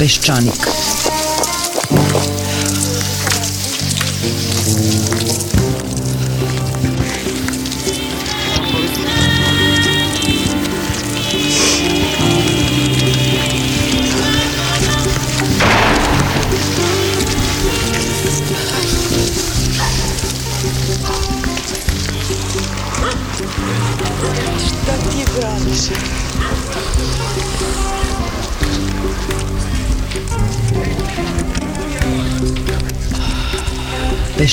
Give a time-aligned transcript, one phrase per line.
[0.00, 0.64] Peščanik.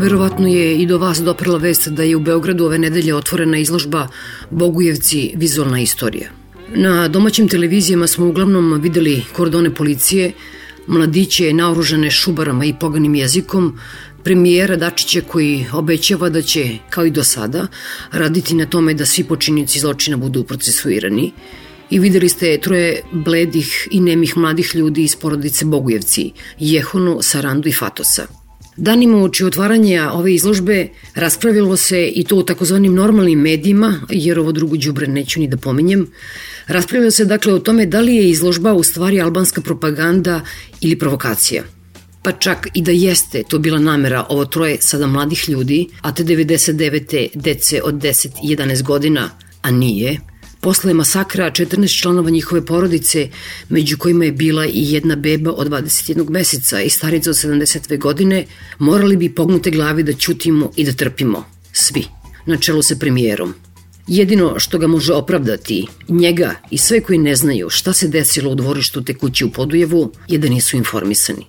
[0.00, 4.08] Verovatno je i do vas doprla vest da je u Beogradu ove nedelje otvorena izložba
[4.50, 6.30] Bogujevci vizualna istorija.
[6.74, 10.32] Na domaćim televizijama smo uglavnom videli kordone policije,
[10.86, 13.78] mladiće naoružane šubarama i poganim jezikom,
[14.24, 17.66] premijera Dačića koji obećava da će, kao i do sada,
[18.12, 21.32] raditi na tome da svi počinnici zločina budu procesuirani
[21.90, 27.72] i videli ste troje bledih i nemih mladih ljudi iz porodice Bogujevci, Jehonu, Sarandu i
[27.72, 28.39] Fatosa.
[28.80, 34.52] Danima uči otvaranja ove izložbe raspravilo se i to u takozvanim normalnim medijima, jer ovo
[34.52, 36.06] drugo džubre neću ni da pominjem,
[36.66, 40.40] raspravilo se dakle o tome da li je izložba u stvari albanska propaganda
[40.80, 41.62] ili provokacija.
[42.22, 46.24] Pa čak i da jeste to bila namera ovo troje sada mladih ljudi, a te
[46.24, 47.28] 99.
[47.34, 49.30] dece od 10 i 11 godina,
[49.62, 50.20] a nije,
[50.60, 53.28] Posle masakra 14 članova njihove porodice,
[53.68, 58.46] među kojima je bila i jedna beba od 21 meseca i starica od 72 godine,
[58.78, 61.44] morali bi pognute glavi da ćutimo i da trpimo.
[61.72, 62.04] Svi.
[62.46, 63.54] Na čelu sa premijerom.
[64.06, 68.54] Jedino što ga može opravdati, njega i sve koji ne znaju šta se desilo u
[68.54, 71.46] dvorištu te kući u Podujevu, je da nisu informisani.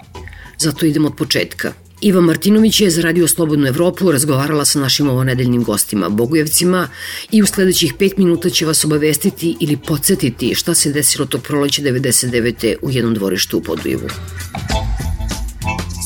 [0.59, 5.63] Zato idemo od početka– Iva Martinović je za Radio Slobodnu Evropu razgovarala sa našim ovonedeljnim
[5.63, 6.87] gostima Bogujevcima
[7.31, 11.81] i u sledećih pet minuta će vas obavestiti ili podsjetiti šta se desilo tog proleća
[11.81, 12.75] 99.
[12.81, 14.07] u jednom dvorištu u Podujevu.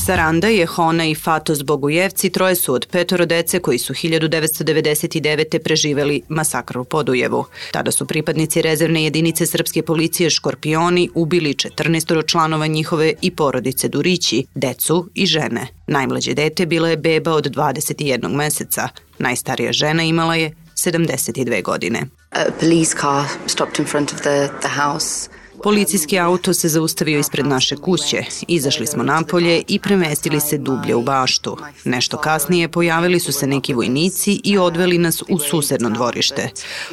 [0.06, 5.60] Saranda, Jehona i Fatos Bogujevci troje su od petoro dece koji su 1999.
[5.60, 7.46] preživeli masakr u Podujevu.
[7.72, 14.46] Tada su pripadnici rezervne jedinice srpske policije Škorpioni ubili 14 članova njihove i porodice Durići,
[14.56, 15.68] decu i žene.
[15.88, 18.90] Najmlađe dete bila je beba od 21 meseca.
[19.20, 22.02] Najstarija žena imala je 72 godine.
[22.32, 25.30] A police car stopped in front of the, the house.
[25.64, 28.24] Policijski auto se zaustavio ispred naše kuće.
[28.48, 31.58] Izašli smo napolje i premestili se dublje u baštu.
[31.84, 36.50] Nešto kasnije pojavili su se neki vojnici i odveli nas u susedno dvorište.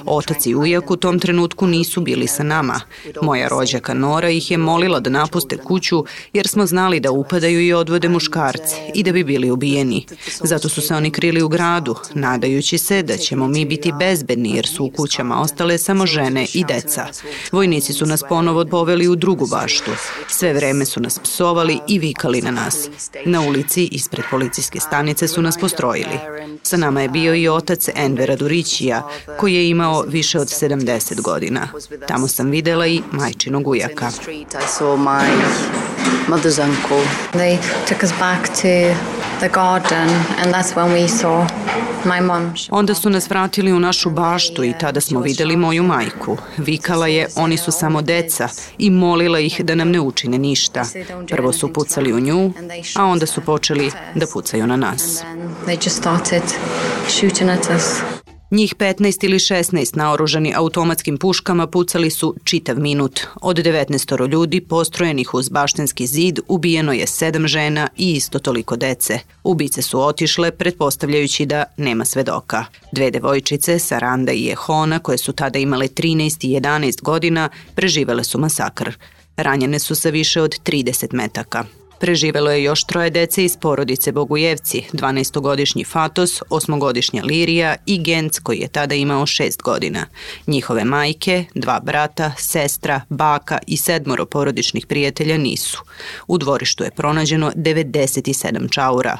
[0.06, 2.80] Otac i ujak u tom trenutku nisu bili sa nama.
[3.22, 7.72] Moja rođaka Nora ih je molila da napuste kuću jer smo znali da upadaju i
[7.72, 10.06] odvode muškarci i da bi bili ubijeni.
[10.40, 14.66] Zato su se oni krili u gradu, nadajući se da ćemo mi biti bezbedni jer
[14.66, 17.06] su u kućama ostale samo žene i deca.
[17.52, 18.22] Vojnici su nas
[18.52, 19.90] ponovo poveli u drugu baštu.
[20.28, 22.88] Sve vreme su nas psovali i vikali na nas.
[23.24, 26.18] Na ulici ispred policijske stanice su nas postrojili.
[26.62, 29.08] Sa nama je bio i otac Envera Durićija,
[29.40, 31.68] koji je imao više od 70 godina.
[32.08, 34.08] Tamo sam videla i majčinog ujaka.
[34.08, 34.44] I
[34.78, 35.26] saw my
[36.28, 37.04] mother's uncle.
[37.32, 37.58] They
[37.88, 40.08] took us back to the garden
[40.38, 41.47] and that's when we saw
[42.04, 42.54] my mom.
[42.70, 46.36] Onda su nas vratili u našu baštu i tada smo videli moju majku.
[46.56, 48.48] Vikala je, oni su samo deca
[48.78, 50.84] i molila ih da nam ne učine ništa.
[51.28, 52.52] Prvo su pucali u nju,
[52.97, 55.22] a onda su počeli da pucaju na nas.
[55.66, 56.43] They just started
[57.08, 58.12] shooting at us.
[58.52, 63.20] Njih 15 ili 16 naoružani automatskim puškama pucali su čitav minut.
[63.43, 69.19] Od 19 ljudi postrojenih uz baštenski zid ubijeno je sedam žena i isto toliko dece.
[69.44, 72.64] Ubice su otišle pretpostavljajući da nema svedoka.
[72.93, 78.38] Dve devojčice, Saranda i Jehona, koje su tada imale 13 i 11 godina, preživele su
[78.38, 78.90] masakr.
[79.37, 81.64] Ranjene su sa više od 30 metaka.
[82.02, 88.58] Preživelo je još troje dece iz porodice Bogujevci, 12-godišnji Fatos, 8-godišnja Lirija i Genc koji
[88.58, 90.06] je tada imao 6 godina.
[90.46, 95.82] Njihove majke, dva brata, sestra, baka i sedmoro porodičnih prijatelja nisu.
[96.26, 99.19] U dvorištu je pronađeno 97 čaura.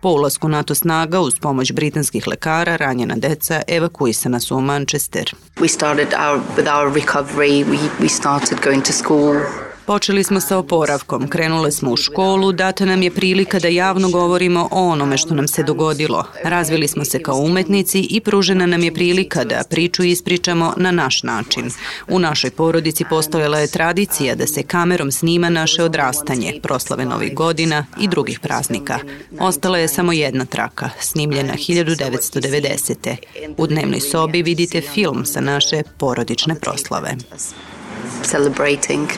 [0.00, 5.34] Po ulasku NATO snaga uz pomoć britanskih lekara ranjena deca evakuisana su u Manchester.
[5.56, 7.64] We started our with our recovery.
[7.64, 9.64] We we started going to school.
[9.86, 14.68] Počeli smo sa oporavkom, krenule smo u školu, data nam je prilika da javno govorimo
[14.70, 16.24] o onome što nam se dogodilo.
[16.44, 21.22] Razvili smo se kao umetnici i pružena nam je prilika da priču ispričamo na naš
[21.22, 21.70] način.
[22.08, 27.86] U našoj porodici postojala je tradicija da se kamerom snima naše odrastanje, proslave novih godina
[28.00, 28.98] i drugih praznika.
[29.38, 33.16] Ostala je samo jedna traka, snimljena 1990.
[33.56, 37.16] U dnevnoj sobi vidite film sa naše porodične proslave
[38.22, 39.08] celebrating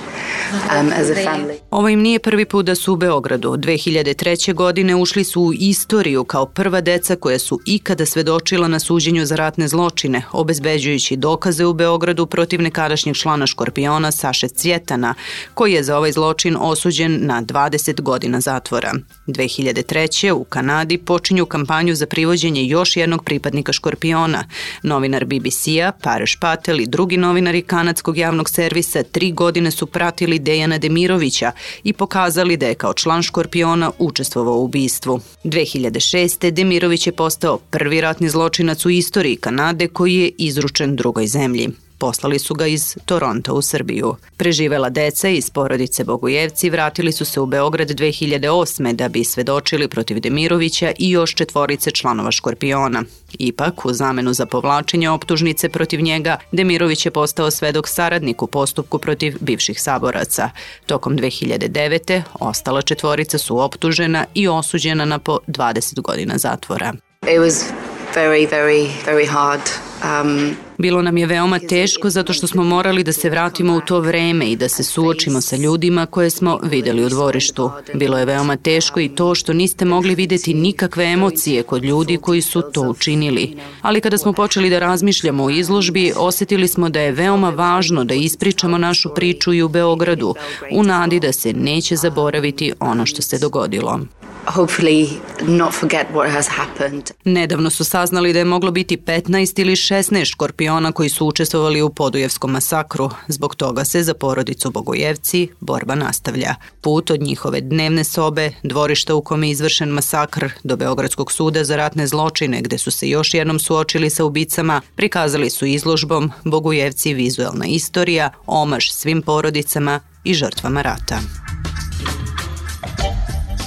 [0.53, 1.59] um, as a family.
[1.71, 3.49] Ovo im nije prvi put da su u Beogradu.
[3.49, 4.55] 2003.
[4.55, 9.37] godine ušli su u istoriju kao prva deca koja su ikada svedočila na suđenju za
[9.37, 15.15] ratne zločine, obezbeđujući dokaze u Beogradu protiv nekadašnjeg člana Škorpiona Saše Cvjetana,
[15.55, 18.93] koji je za ovaj zločin osuđen na 20 godina zatvora.
[19.27, 20.33] 2003.
[20.33, 24.45] u Kanadi počinju kampanju za privođenje još jednog pripadnika Škorpiona.
[24.83, 28.76] Novinar BBC-a, Pareš Patel i drugi novinari kanadskog javnog servisa
[29.13, 31.53] tri godine su pratili Dejana Demirovića
[31.85, 35.21] i pokazali da je kao član Škorpiona učestvovao u ubistvu.
[35.45, 36.51] 2006.
[36.51, 41.86] Demirović je postao prvi ratni zločinac u istoriji Kanade koji je izručen drugoj zemlji.
[41.99, 44.17] Poslali su ga iz Toronto u Srbiju.
[44.37, 48.93] Preživela deca iz porodice Bogujevci vratili su se u Beograd 2008.
[48.93, 53.03] da bi svedočili protiv Demirovića i još četvorice članova Škorpiona.
[53.39, 58.99] Ipak, u zamenu za povlačenje optužnice protiv njega, Demirović je postao svedok saradnik u postupku
[58.99, 60.51] protiv bivših saboraca.
[60.87, 62.23] Tokom 2009.
[62.41, 66.93] ostala četvorica su optužena i osuđena na po 20 godina zatvora.
[67.23, 69.61] It was very, very, very hard.
[70.05, 74.01] Um, Bilo nam je veoma teško zato što smo morali da se vratimo u to
[74.01, 77.71] vreme i da se suočimo sa ljudima koje smo videli u dvorištu.
[77.95, 82.43] Bilo je veoma teško i to što niste mogli videti nikakve emocije kod ljudi koji
[82.43, 83.57] su to učinili.
[83.83, 88.15] Ali kada smo počeli da razmišljamo o izložbi, osetili smo da je veoma važno da
[88.15, 90.35] ispričamo našu priču i u Beogradu,
[90.73, 94.01] u nadi da se neće zaboraviti ono što se dogodilo
[94.47, 95.09] hopefully
[95.47, 97.11] not forget what has happened.
[97.25, 101.91] Nedavno su saznali da je moglo biti 15 ili 16 škorpiona koji su učestvovali u
[101.91, 103.11] Podujevskom masakru.
[103.29, 106.55] Zbog toga se za porodicu Bogojevci borba nastavlja.
[106.81, 111.77] Put od njihove dnevne sobe, dvorišta u kome je izvršen masakr, do Beogradskog suda za
[111.77, 117.67] ratne zločine gde su se još jednom suočili sa ubicama, prikazali su izložbom Bogojevci vizualna
[117.67, 121.21] istorija, omaž svim porodicama i žrtvama rata.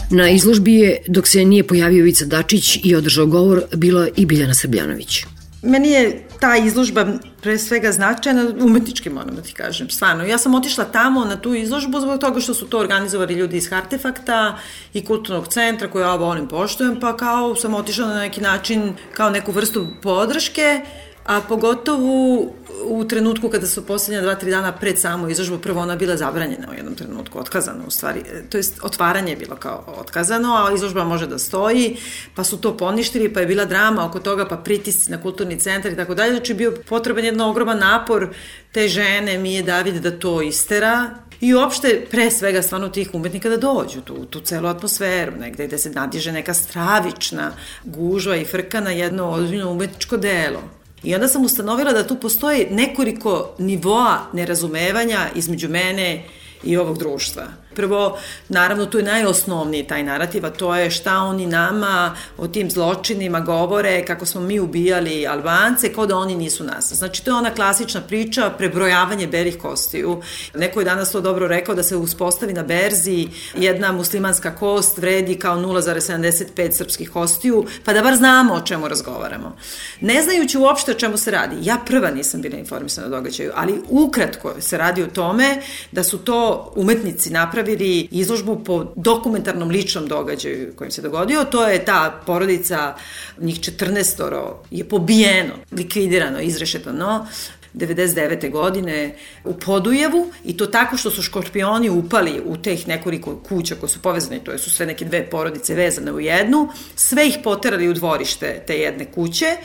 [0.09, 4.53] Na izložbi je, dok se nije pojavio Ivica Dačić i održao govor, bila i Biljana
[4.53, 5.25] Srbljanović.
[5.61, 7.07] Meni je ta izložba
[7.41, 10.25] pre svega značajna, umetnički moram da ti kažem, stvarno.
[10.25, 13.73] Ja sam otišla tamo na tu izložbu zbog toga što su to organizovali ljudi iz
[13.73, 14.57] Artefakta
[14.93, 19.29] i kulturnog centra koje ja volim poštujem, pa kao sam otišla na neki način kao
[19.29, 20.81] neku vrstu podrške,
[21.25, 22.45] a pogotovo
[22.85, 26.67] u trenutku kada su poslednja dva, tri dana pred samu izložbu, prvo ona bila zabranjena
[26.71, 31.03] u jednom trenutku, otkazana u stvari, to jest otvaranje je bilo kao otkazano, a izložba
[31.03, 31.97] može da stoji,
[32.35, 35.91] pa su to poništili, pa je bila drama oko toga, pa pritisci na kulturni centar
[35.91, 38.29] i tako dalje, znači bio potreban jedan ogroman napor
[38.71, 41.09] te žene, mi je David da to istera,
[41.41, 45.31] i uopšte pre svega stvarno tih umetnika da dođu tu, tu celu atmosferu.
[45.39, 47.51] Negde gde se nadiže neka stravična
[47.83, 50.78] gužva i frka na jedno ozbiljno umetničko delo.
[51.03, 56.23] I onda sam ustanovila da tu postoji nekoliko nivoa nerazumevanja između mene
[56.63, 57.43] i ovog društva.
[57.79, 58.17] Prvo,
[58.49, 63.39] naravno, tu je najosnovniji taj narativ, a to je šta oni nama o tim zločinima
[63.39, 66.93] govore, kako smo mi ubijali Albance, kao da oni nisu nas.
[66.93, 70.21] Znači, to je ona klasična priča, prebrojavanje belih kostiju.
[70.55, 75.35] Neko je danas to dobro rekao da se uspostavi na berzi jedna muslimanska kost vredi
[75.35, 79.55] kao 0,75 srpskih kostiju, pa da bar znamo o čemu razgovaramo.
[80.01, 83.81] Ne znajući uopšte o čemu se radi, ja prva nisam bila informisana o događaju, ali
[83.89, 90.07] ukratko se radi o tome da su to umetnici napravili napravili izložbu po dokumentarnom ličnom
[90.07, 91.43] događaju kojim se dogodio.
[91.43, 92.95] To je ta porodica,
[93.39, 97.27] njih 14 je pobijeno, likvidirano, izrešetano
[97.73, 98.51] 99.
[98.51, 103.89] godine u Podujevu i to tako što su škorpioni upali u teh nekoliko kuća koje
[103.89, 107.93] su povezane, to su sve neke dve porodice vezane u jednu, sve ih poterali u
[107.93, 109.57] dvorište te jedne kuće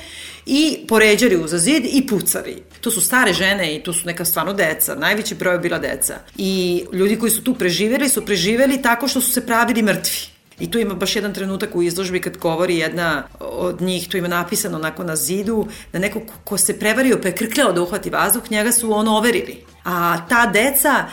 [0.47, 2.63] i poređali uza zid i pucali.
[2.81, 6.15] To su stare žene i to su neka stvarno deca, najveći broj bila deca.
[6.37, 10.34] I ljudi koji su tu preživjeli su preživjeli tako što su se pravili mrtvi.
[10.59, 14.29] I tu ima baš jedan trenutak u izložbi kad govori jedna od njih, tu ima
[14.29, 18.51] napisano onako na zidu, da neko ko se prevario pa je krkljao da uhvati vazduh,
[18.51, 19.65] njega su ono overili.
[19.85, 21.07] A ta deca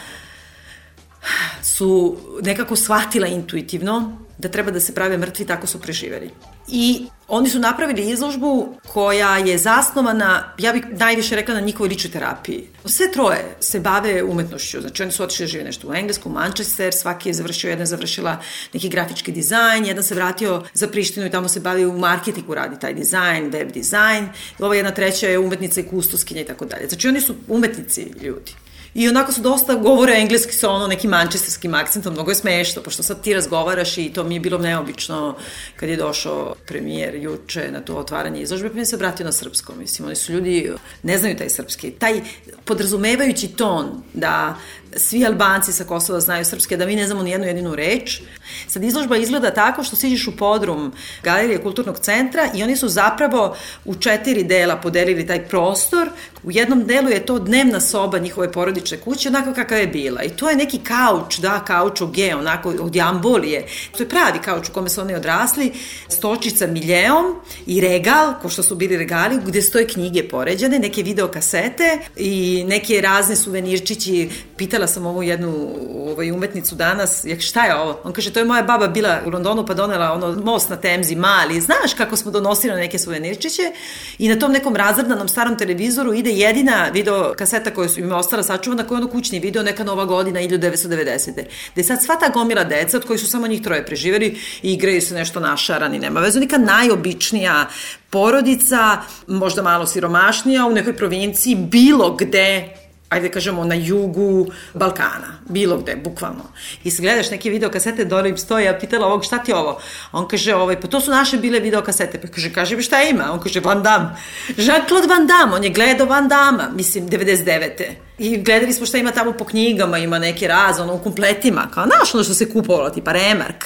[1.63, 6.29] su nekako shvatila intuitivno da treba da se prave mrtvi, tako su preživeli.
[6.67, 12.11] I oni su napravili izložbu koja je zasnovana, ja bih najviše rekla, na njihovoj ličnoj
[12.11, 12.67] terapiji.
[12.85, 16.93] Sve troje se bave umetnošću, znači oni su otišli da žive nešto u Englesku, Manchester,
[16.93, 18.37] svaki je završio, jedna je završila
[18.73, 22.79] neki grafički dizajn, jedan se vratio za Prištinu i tamo se bavi u marketingu, radi
[22.79, 24.29] taj dizajn, web dizajn,
[24.59, 26.87] ova jedna treća je umetnica i kustoskinja i tako dalje.
[26.87, 28.51] Znači oni su umetnici ljudi.
[28.93, 33.03] I onako su dosta govore engleski sa ono nekim mančesterskim akcentom, mnogo je smešno, pošto
[33.03, 35.35] sad ti razgovaraš i to mi je bilo neobično
[35.75, 39.79] kad je došao premijer juče na to otvaranje izložbe, pa mi se obratio na srpskom.
[39.79, 40.71] Mislim, oni su ljudi,
[41.03, 41.91] ne znaju taj srpski.
[41.91, 42.21] Taj
[42.65, 44.55] podrazumevajući ton da
[44.95, 48.21] svi Albanci sa Kosova znaju srpske, da mi ne znamo ni jednu jedinu reč.
[48.67, 50.93] Sad izložba izgleda tako što siđeš u podrum
[51.23, 53.55] Galerije kulturnog centra i oni su zapravo
[53.85, 56.09] u četiri dela podelili taj prostor.
[56.43, 60.23] U jednom delu je to dnevna soba njihove porodične kuće, onako kakva je bila.
[60.23, 63.67] I to je neki kauč, da, kauč od G, onako od jambolije.
[63.97, 65.71] To je pravi kauč u kome su oni odrasli,
[66.07, 71.97] stočica miljeom i regal, ko što su bili regali, gde stoje knjige poređane, neke videokasete
[72.15, 74.29] i neke razne suvenirčići.
[74.57, 75.67] Pitala sam ovu jednu
[76.11, 77.99] ovaj, umetnicu danas, jak šta je ovo?
[78.03, 81.15] On kaže, to je moja baba bila u Londonu pa donela ono most na Temzi,
[81.15, 81.61] mali.
[81.61, 83.71] Znaš kako smo donosili neke suvenirčiće
[84.17, 88.43] i na tom nekom razrdanom starom televizoru ide jedina video kaseta koja su im ostala
[88.43, 91.43] sačuvana, koja je ono kućni video, neka nova godina 1990.
[91.73, 95.13] Gde sad sva ta gomila deca, od kojih su samo njih troje preživeli igraju se
[95.15, 97.67] nešto našarani, nema vezu, neka najobičnija
[98.09, 98.97] porodica,
[99.27, 102.80] možda malo siromašnija, u nekoj provinciji, bilo gde
[103.11, 106.43] ajde da kažemo, na jugu Balkana, bilo gde, bukvalno.
[106.83, 109.79] I se gledaš neke videokasete, dole im stoji, ja pitala ovog, šta ti ovo?
[110.11, 112.21] On kaže, ovaj, pa to su naše bile videokasete.
[112.21, 113.31] Pa kaže, kaže mi šta ima?
[113.33, 114.15] On kaže, Van Damme.
[114.47, 117.83] Jean-Claude Van Damme, on je gledao Van Damme, mislim, 99.
[118.17, 121.85] I gledali smo šta ima tamo po knjigama, ima neke raz, ono, u kompletima, kao,
[121.85, 123.65] znaš ono što se kupovalo, tipa Remark.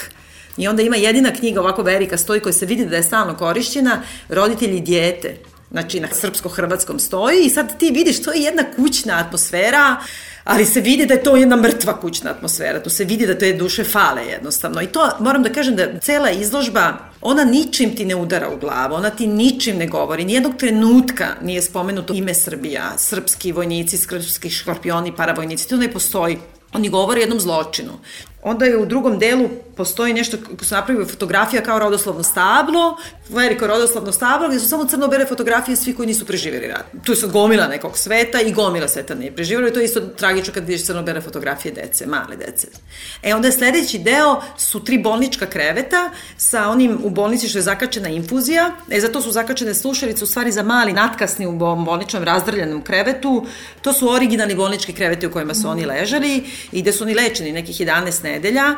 [0.56, 4.02] I onda ima jedina knjiga ovako velika stoji koja se vidi da je stalno korišćena,
[4.28, 5.36] roditelji dijete
[5.70, 9.96] znači na srpsko-hrvatskom stoji i sad ti vidiš to je jedna kućna atmosfera,
[10.44, 13.44] ali se vidi da je to jedna mrtva kućna atmosfera, tu se vidi da to
[13.44, 18.04] je duše fale jednostavno i to moram da kažem da cela izložba ona ničim ti
[18.04, 22.92] ne udara u glavu, ona ti ničim ne govori, nijednog trenutka nije spomenuto ime Srbija,
[22.98, 26.38] srpski vojnici, srpski škorpioni, paravojnici, to ne postoji.
[26.72, 27.92] Oni govore o jednom zločinu.
[28.46, 32.96] Onda je u drugom delu postoji nešto ko se napravio fotografija kao rodoslovno stablo,
[33.28, 36.84] veliko rodoslovno stablo gde su samo crno-bele fotografije svi koji nisu preživjeli rat.
[37.04, 40.54] Tu sad gomila nekog sveta i gomila sveta nije preživjela i to je isto tragično
[40.54, 42.66] kad vidiš crno-bele fotografije dece, male dece.
[43.22, 47.62] E onda je sledeći deo su tri bolnička kreveta sa onim u bolnici što je
[47.62, 48.70] zakačena infuzija.
[48.90, 51.52] E zato su zakačene slušalice u stvari za mali natkasni u
[51.84, 53.46] bolničnom razdrljanom krevetu.
[53.82, 57.52] To su originalni bolnički kreveti u kojima su oni ležali i gde su oni lečeni
[57.52, 58.76] nekih 11 nedelja, tako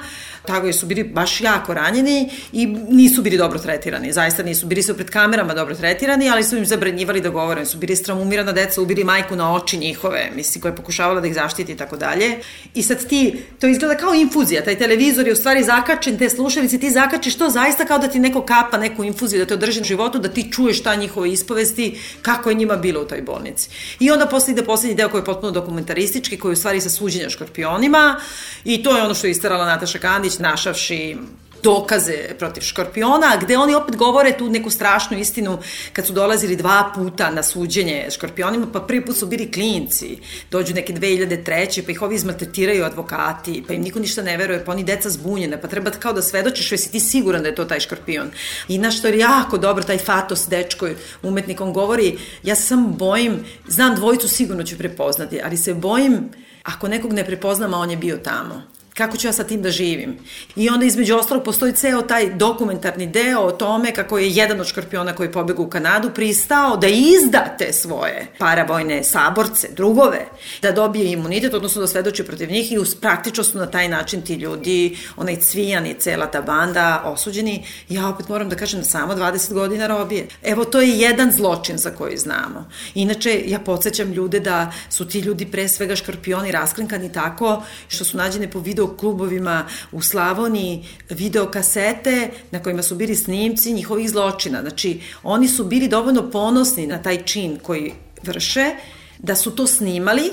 [0.56, 4.66] je su bili baš jako ranjeni i nisu bili dobro tretirani, zaista nisu.
[4.66, 7.66] Bili su pred kamerama dobro tretirani, ali su im zabranjivali da govore.
[7.66, 11.34] Su bili stramumirana deca, ubili majku na oči njihove, misli, koja je pokušavala da ih
[11.34, 12.38] zaštiti i tako dalje.
[12.74, 16.78] I sad ti, to izgleda kao infuzija, taj televizor je u stvari zakačen, te slušalice,
[16.78, 19.86] ti zakačiš to zaista kao da ti neko kapa neku infuziju, da te održi na
[19.86, 23.70] životu, da ti čuješ šta njihove ispovesti, kako je njima bilo u toj bolnici.
[24.00, 26.90] I onda posle ide poslednji deo koji je potpuno dokumentaristički, koji je u stvari sa
[26.90, 28.20] suđenja škorpionima
[28.64, 31.16] i to je ono što je istarala Nataša Kandić, našavši
[31.62, 35.58] dokaze protiv Škorpiona, gde oni opet govore tu neku strašnu istinu
[35.92, 40.18] kad su dolazili dva puta na suđenje Škorpionima, pa prvi put su bili klinci,
[40.50, 41.82] dođu neke 2003.
[41.82, 45.60] pa ih ovi izmaltretiraju advokati, pa im niko ništa ne veruje, pa oni deca zbunjene,
[45.60, 48.30] pa treba kao da svedočiš, jesi ti siguran da je to taj Škorpion.
[48.68, 50.88] I na što je jako dobro, taj Fatos dečko
[51.22, 56.30] umetnik, on govori, ja se samo bojim, znam dvojicu sigurno ću prepoznati, ali se bojim
[56.62, 59.70] ako nekog ne prepoznam, a on je bio tamo kako ću ja sa tim da
[59.70, 60.16] živim.
[60.56, 64.66] I onda između ostalog postoji ceo taj dokumentarni deo o tome kako je jedan od
[64.66, 70.26] škorpiona koji pobegu u Kanadu pristao da izda te svoje paravojne saborce, drugove,
[70.62, 74.34] da dobije imunitet, odnosno da svedoči protiv njih i praktično su na taj način ti
[74.34, 77.64] ljudi, onaj cvijan i cela ta banda osuđeni.
[77.88, 80.28] Ja opet moram da kažem samo 20 godina robije.
[80.42, 82.70] Evo to je jedan zločin za koji znamo.
[82.94, 88.16] Inače, ja podsjećam ljude da su ti ljudi pre svega škorpioni rasklinkani tako što su
[88.16, 94.60] nađene po video klubovima u Slavoniji video kasete na kojima su bili snimci njihovih zločina.
[94.60, 97.92] Znači, oni su bili dovoljno ponosni na taj čin koji
[98.22, 98.74] vrše,
[99.18, 100.30] da su to snimali,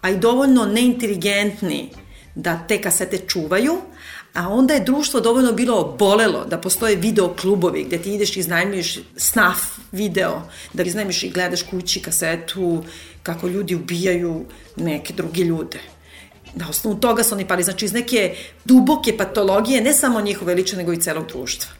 [0.00, 1.90] a i dovoljno neinteligentni
[2.34, 3.80] da te kasete čuvaju,
[4.34, 8.40] a onda je društvo dovoljno bilo obolelo da postoje video klubovi gde ti ideš i
[8.40, 9.58] iznajmiješ snaf
[9.92, 12.84] video, da iznajmiš i gledaš kući kasetu
[13.22, 14.44] kako ljudi ubijaju
[14.76, 15.95] neke druge ljude
[16.56, 20.78] Na osnovu toga su oni pali, znači iz neke duboke patologije, ne samo njihove lične,
[20.78, 21.75] nego i celog društva.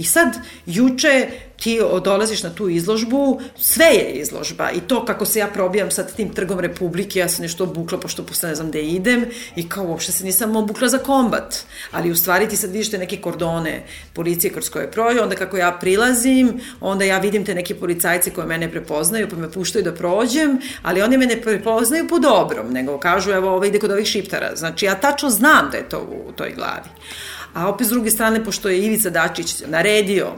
[0.00, 1.26] I sad, juče
[1.56, 4.70] ti dolaziš na tu izložbu, sve je izložba.
[4.70, 8.22] I to kako se ja probijam sad tim trgom Republike, ja sam nešto obukla pošto
[8.22, 9.24] posle ne znam gde idem
[9.56, 12.98] i kao uopšte se nisam obukla za kombat, ali u stvari ti sad vidiš te
[12.98, 13.82] neke kordone
[14.14, 18.46] policije kroz koje prođe, onda kako ja prilazim, onda ja vidim te neke policajce koje
[18.46, 22.98] mene prepoznaju pa me puštaju da prođem, ali oni me ne prepoznaju po dobrom, nego
[22.98, 26.32] kažu evo ovo ide kod ovih šiptara, znači ja tačno znam da je to u
[26.32, 26.88] toj glavi.
[27.54, 30.32] A opet s druge strane, pošto je Ivica Dačić naredio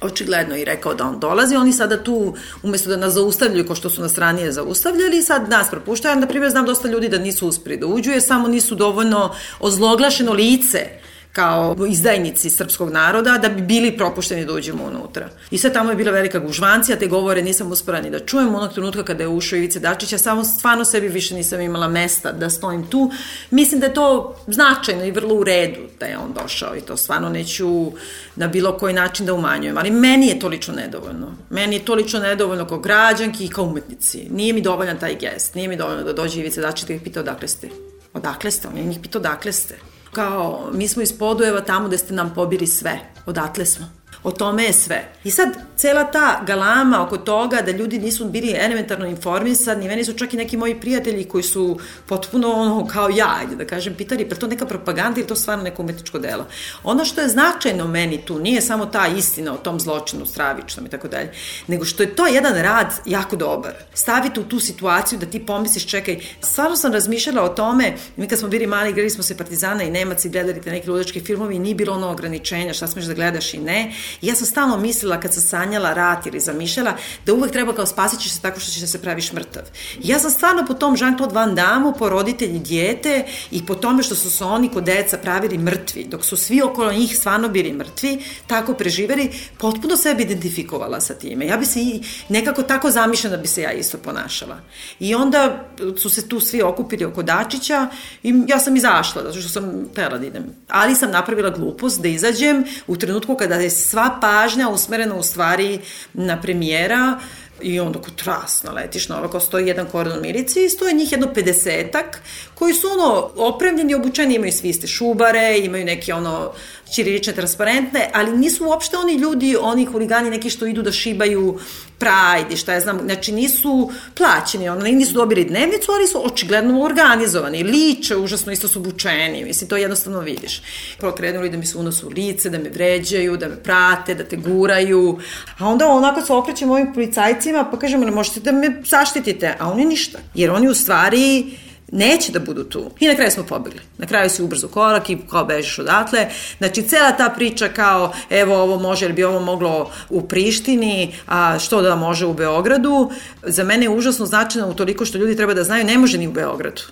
[0.00, 3.90] očigledno i rekao da on dolazi, oni sada tu, umesto da nas zaustavljaju ko što
[3.90, 7.76] su nas ranije zaustavljali, sad nas propuštaju, na primjer znam dosta ljudi da nisu uspri
[7.76, 10.88] da uđu, jer samo nisu dovoljno ozloglašeno lice
[11.34, 15.28] kao izdajnici srpskog naroda da bi bili propušteni da uđemo unutra.
[15.50, 18.72] I sve tamo je bila velika gužvancija, te govore nisam uspela ni da čujem onog
[18.72, 22.86] trenutka kada je ušao Ivice Dačića, samo stvarno sebi više nisam imala mesta da stojim
[22.86, 23.10] tu.
[23.50, 26.96] Mislim da je to značajno i vrlo u redu da je on došao i to
[26.96, 27.92] stvarno neću
[28.36, 31.34] na bilo koji način da umanjujem, ali meni je to lično nedovoljno.
[31.50, 34.28] Meni je to lično nedovoljno kao građanki i kao umetnici.
[34.30, 37.20] Nije mi dovoljan taj gest, nije mi dovoljno da dođe Ivice Dačić da ih pita
[37.20, 37.68] odakle ste.
[38.12, 38.68] Odakle ste?
[38.68, 42.32] On je njih pita odakle ste kao mi smo iz Podujeva tamo gde ste nam
[42.34, 44.03] pobili sve, odatle smo.
[44.24, 45.12] O tome je sve.
[45.24, 50.12] I sad, cela ta galama oko toga da ljudi nisu bili elementarno informisani, meni su
[50.12, 54.34] čak i neki moji prijatelji koji su potpuno ono kao ja, da kažem, pitali, pa
[54.36, 56.46] to neka propaganda ili to stvarno neko umetničko delo.
[56.84, 60.90] Ono što je značajno meni tu nije samo ta istina o tom zločinu stravičnom i
[60.90, 61.32] tako dalje,
[61.66, 63.72] nego što je to jedan rad jako dobar.
[63.94, 68.38] Stavite u tu situaciju da ti pomisliš, čekaj, stvarno sam razmišljala o tome, mi kad
[68.38, 71.56] smo bili mali, igrali smo se Partizana i Nemac i gledali te neke ludačke filmovi
[71.56, 73.92] i nije bilo ono ograničenja, šta smeš da gledaš i ne.
[74.22, 78.20] Ja sam stalno mislila kad sam sanjala rat ili zamišljala da uvek treba kao spasit
[78.20, 79.62] se tako što će se praviš mrtav.
[80.02, 84.14] Ja sam stvarno po tom Jean-Claude Van Damme, po roditelji djete i po tome što
[84.14, 88.24] su se oni kod deca pravili mrtvi, dok su svi okolo njih stvarno bili mrtvi,
[88.46, 91.46] tako preživeli, potpuno sebe identifikovala sa time.
[91.46, 94.60] Ja bi se i nekako tako zamišljena da bi se ja isto ponašala.
[95.00, 95.64] I onda
[95.96, 97.88] su se tu svi okupili oko Dačića
[98.22, 100.44] i ja sam izašla, zato što sam tela da idem.
[100.68, 105.80] Ali sam napravila glupost da izađem u trenutku kada je sva pažnja usmerena u stvari
[106.12, 107.18] na premijera
[107.62, 111.26] i onda ko tras naletiš na ovako stoji jedan kordon milici i stoje njih jedno
[111.34, 112.18] 50-ak
[112.54, 116.52] koji su ono opremljeni, obučeni, imaju svi iste šubare, imaju neke ono
[116.94, 121.58] ćirilične transparentne, ali nisu uopšte oni ljudi, oni huligani neki što idu da šibaju
[121.98, 127.62] Pride šta ja znam, znači nisu plaćeni, ono, nisu dobili dnevnicu, ali su očigledno organizovani,
[127.62, 130.62] liče, užasno isto su obučeni, mislim, to jednostavno vidiš.
[130.98, 135.18] Prokrenuli da mi se unosu lice, da me vređaju, da me prate, da te guraju,
[135.58, 139.70] a onda onako se okrećem ovim policajcima, pa kažemo, ne možete da me zaštitite, a
[139.70, 141.44] oni ništa, jer oni u stvari
[141.92, 142.90] neće da budu tu.
[143.00, 143.80] I na kraju smo pobegli.
[143.98, 146.28] Na kraju si ubrzo korak i kao bežiš odatle.
[146.58, 151.58] Znači, cela ta priča kao, evo, ovo može, jer bi ovo moglo u Prištini, a
[151.58, 153.10] što da može u Beogradu,
[153.42, 156.32] za mene je užasno značajno toliko što ljudi treba da znaju, ne može ni u
[156.32, 156.82] Beogradu.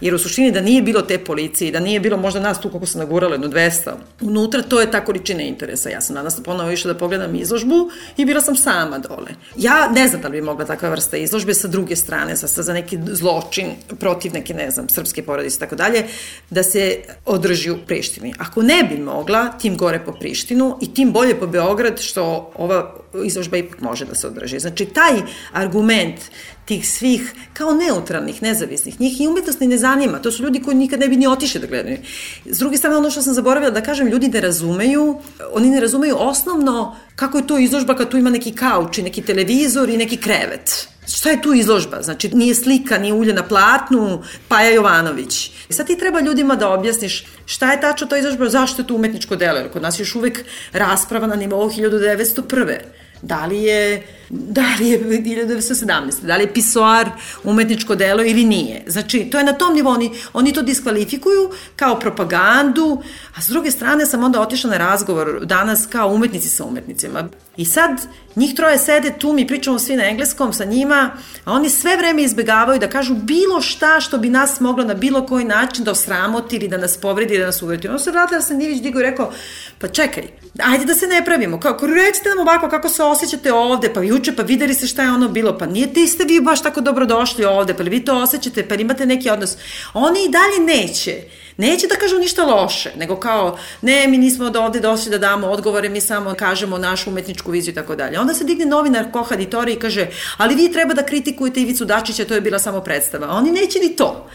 [0.00, 2.86] Jer u suštini da nije bilo te policije, da nije bilo možda nas tu kako
[2.86, 3.90] se naguralo, jedno 200,
[4.20, 5.90] unutra to je ta količina interesa.
[5.90, 9.30] Ja sam danas ponovo išla da pogledam izložbu i bila sam sama dole.
[9.56, 12.72] Ja ne znam da li bi mogla takva vrsta izložbe sa druge strane, sa, za
[12.72, 13.66] neki zločin
[14.00, 16.04] protiv neke, ne znam, srpske porodice i tako dalje,
[16.50, 18.34] da se održi u Prištini.
[18.38, 22.94] Ako ne bi mogla, tim gore po Prištinu i tim bolje po Beograd, što ova
[23.24, 24.58] izložba ipak može da se održi.
[24.58, 25.12] Znači, taj
[25.52, 26.20] argument
[26.64, 29.00] tih svih kao neutralnih, nezavisnih.
[29.00, 30.18] Njih i umetnost ni ne zanima.
[30.18, 31.98] To su ljudi koji nikad ne bi ni otišli da gledaju.
[32.46, 35.18] S druge strane, ono što sam zaboravila da kažem, ljudi ne razumeju,
[35.52, 39.22] oni ne razumeju osnovno kako je to izložba kad tu ima neki kauč i neki
[39.22, 40.88] televizor i neki krevet.
[41.08, 42.02] Šta je tu izložba?
[42.02, 45.50] Znači, nije slika, nije ulje na platnu, Paja Jovanović.
[45.68, 48.94] I sad ti treba ljudima da objasniš šta je tačno to izložba, zašto je to
[48.94, 52.78] umetničko delo, jer kod nas je još uvek rasprava na nivou 1901.
[53.22, 54.02] Da li je
[54.56, 56.22] da li je 1917.
[56.22, 57.10] Da li je pisoar
[57.44, 58.84] umetničko delo ili nije.
[58.86, 63.02] Znači, to je na tom nivou, oni, oni to diskvalifikuju kao propagandu,
[63.36, 67.28] a s druge strane sam onda otišla na razgovor danas kao umetnici sa umetnicima.
[67.56, 67.90] I sad
[68.36, 71.10] njih troje sede tu, mi pričamo svi na engleskom sa njima,
[71.44, 75.26] a oni sve vreme izbegavaju da kažu bilo šta što bi nas moglo na bilo
[75.26, 77.88] koji način da osramoti ili da nas povredi, da nas uvreti.
[77.88, 79.32] Ono se vratila se Nivić digo i rekao,
[79.78, 83.92] pa čekaj, ajde da se ne pravimo, kako, recite nam ovako kako se osjećate ovde,
[83.94, 86.40] pa vi juče, pa videli ste šta je ono bilo, pa nije ti ste vi
[86.40, 89.56] baš tako dobro došli ovde, pa li vi to osjećate, pa imate neki odnos.
[89.94, 91.22] Oni i dalje neće.
[91.56, 95.46] Neće da kažu ništa loše, nego kao, ne, mi nismo od ovde došli da damo
[95.46, 98.20] odgovore, mi samo kažemo našu umetničku viziju i tako dalje.
[98.20, 102.24] Onda se digne novinar Koha Ditori i kaže, ali vi treba da kritikujete Ivicu Dačića,
[102.24, 103.28] to je bila samo predstava.
[103.28, 104.28] Oni neće ni to.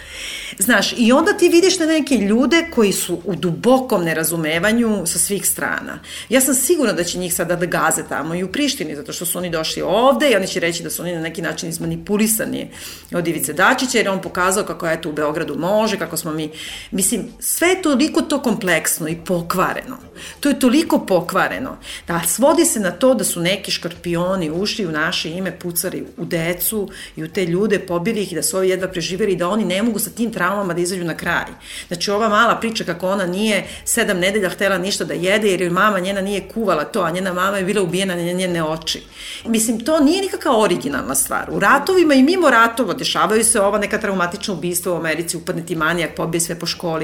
[0.60, 5.48] Znaš, i onda ti vidiš na neke ljude koji su u dubokom nerazumevanju sa svih
[5.48, 6.00] strana.
[6.30, 9.26] Ja sam sigurna da će njih sada da gaze tamo i u Prištini, zato što
[9.26, 12.72] su oni došli ovde i oni će reći da su oni na neki način izmanipulisani
[13.14, 16.52] od Ivice Dačića, jer on pokazao kako eto u Beogradu može, kako smo mi,
[17.12, 19.98] mislim, sve je toliko to kompleksno i pokvareno.
[20.40, 24.92] To je toliko pokvareno da svodi se na to da su neki škorpioni ušli u
[24.92, 28.70] naše ime, pucari u decu i u te ljude, pobili ih i da su ovi
[28.70, 31.46] jedva preživjeli i da oni ne mogu sa tim traumama da izađu na kraj.
[31.88, 35.70] Znači ova mala priča kako ona nije sedam nedelja htela ništa da jede jer joj
[35.70, 39.04] mama njena nije kuvala to, a njena mama je bila ubijena na njene oči.
[39.46, 41.50] Mislim, to nije nikakva originalna stvar.
[41.52, 45.76] U ratovima i mimo ratova dešavaju se ova neka traumatična ubistva u Americi, upadne ti
[45.76, 46.97] manijak, pobije sve po školi.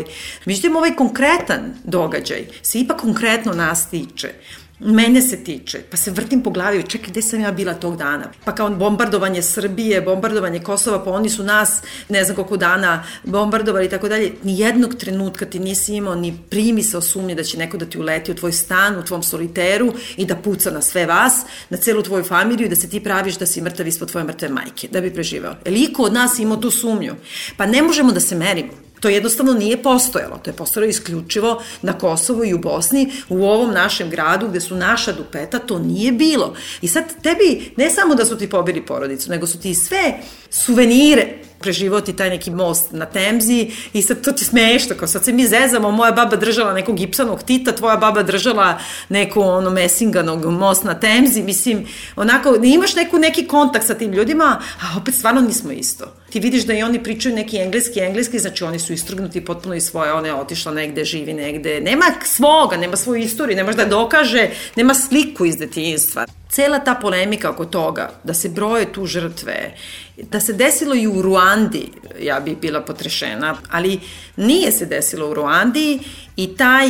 [0.46, 4.34] Međutim, ovaj konkretan događaj se ipak konkretno nas tiče
[4.80, 8.32] mene se tiče, pa se vrtim po glavi, čekaj, gde sam ja bila tog dana?
[8.46, 13.86] Pa kao bombardovanje Srbije, bombardovanje Kosova, pa oni su nas, ne znam koliko dana, bombardovali
[13.86, 14.34] i tako dalje.
[14.44, 18.36] Nijednog trenutka ti nisi imao ni primisao sumnje da će neko da ti uleti u
[18.36, 21.34] tvoj stan, u tvom soliteru i da puca na sve vas,
[21.70, 24.50] na celu tvoju familiju i da se ti praviš da si mrtav ispod tvoje mrtve
[24.50, 25.56] majke, da bi preživao.
[25.66, 27.16] Eliko od nas imao tu sumnju.
[27.58, 28.93] Pa ne možemo da se merimo.
[29.04, 30.38] To jednostavno nije postojalo.
[30.44, 34.76] To je postojalo isključivo na Kosovu i u Bosni, u ovom našem gradu gde su
[34.76, 36.56] naša dupeta, to nije bilo.
[36.82, 40.14] I sad tebi, ne samo da su ti pobili porodicu, nego su ti sve
[40.54, 45.34] suvenire preživoti taj neki most na Temzi i sad to ti smešno, kao sad se
[45.34, 50.84] mi zezamo, moja baba držala nekog gipsanog tita, tvoja baba držala neku ono mesinganog most
[50.84, 55.72] na Temzi, mislim, onako, imaš neku, neki kontakt sa tim ljudima, a opet stvarno nismo
[55.72, 56.06] isto.
[56.30, 59.84] Ti vidiš da i oni pričaju neki engleski, engleski, znači oni su istrgnuti potpuno iz
[59.84, 64.50] svoje, ona je otišla negde, živi negde, nema svoga, nema svoju istoriju, nemaš da dokaže,
[64.76, 69.74] nema sliku iz detinjstva cela ta polemika oko toga, da se broje tu žrtve,
[70.18, 74.00] da se desilo i u Ruandi, ja bih bila potrešena, ali
[74.36, 76.00] nije se desilo u Ruandi
[76.36, 76.90] i taj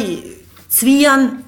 [0.69, 1.43] Cvijan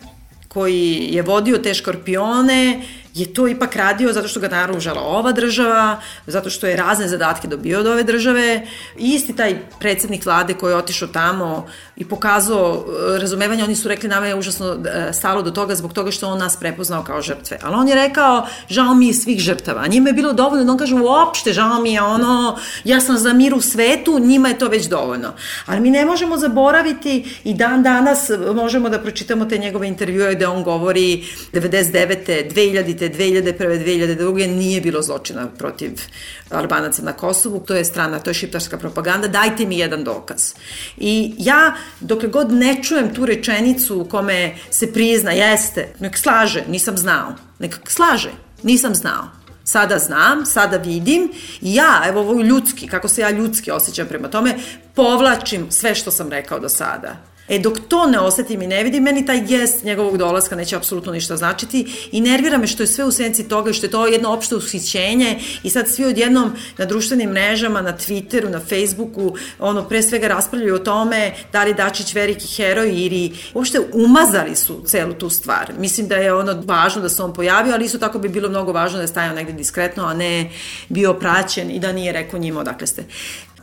[0.48, 2.82] koji je vodio te škorpione
[3.16, 7.48] je to ipak radio zato što ga naružala ova država, zato što je razne zadatke
[7.48, 8.68] dobio od ove države.
[8.98, 13.88] I isti taj predsednik vlade koji je otišao tamo i pokazao e, razumevanje, oni su
[13.88, 17.22] rekli nama je užasno e, stalo do toga zbog toga što on nas prepoznao kao
[17.22, 17.60] žrtve.
[17.64, 19.88] Ali on je rekao, žao mi je svih žrtava.
[19.88, 23.34] Njima je bilo dovoljno da on kaže, uopšte, žao mi je ono, ja sam za
[23.34, 25.34] mir u svetu, njima je to već dovoljno.
[25.66, 30.48] Ali mi ne možemo zaboraviti i dan danas možemo da pročitamo te njegove intervjue gde
[30.48, 31.24] on govori
[31.54, 32.54] 99.
[32.54, 33.05] 2000.
[33.10, 33.86] 2001.
[33.86, 34.56] 2002.
[34.56, 36.02] nije bilo zločina protiv
[36.50, 40.54] Albanaca na Kosovu, to je strana, to je šiptarska propaganda, dajte mi jedan dokaz.
[40.98, 46.64] I ja, dokle god ne čujem tu rečenicu u kome se prizna, jeste, nek slaže,
[46.68, 48.32] nisam znao, nek slaže,
[48.64, 49.30] nisam znao.
[49.64, 54.28] Sada znam, sada vidim i ja, evo ovo ljudski, kako se ja ljudski osjećam prema
[54.28, 54.56] tome,
[54.96, 59.04] povlačim sve što sam rekao do sada E dok to ne osetim i ne vidim,
[59.04, 63.06] meni taj gest njegovog dolaska neće apsolutno ništa značiti i nervira me što je sve
[63.06, 67.30] u senci toga, što je to jedno opšte ushićenje i sad svi odjednom na društvenim
[67.30, 72.48] mrežama, na Twitteru, na Facebooku, ono pre svega raspravljaju o tome da li Dačić veliki
[72.48, 75.74] heroj ili uopšte umazali su celu tu stvar.
[75.80, 78.72] Mislim da je ono važno da se on pojavio, ali isto tako bi bilo mnogo
[78.72, 80.50] važno da je stajao negde diskretno, a ne
[80.90, 83.04] bio praćen i da nije rekao njima odakle ste.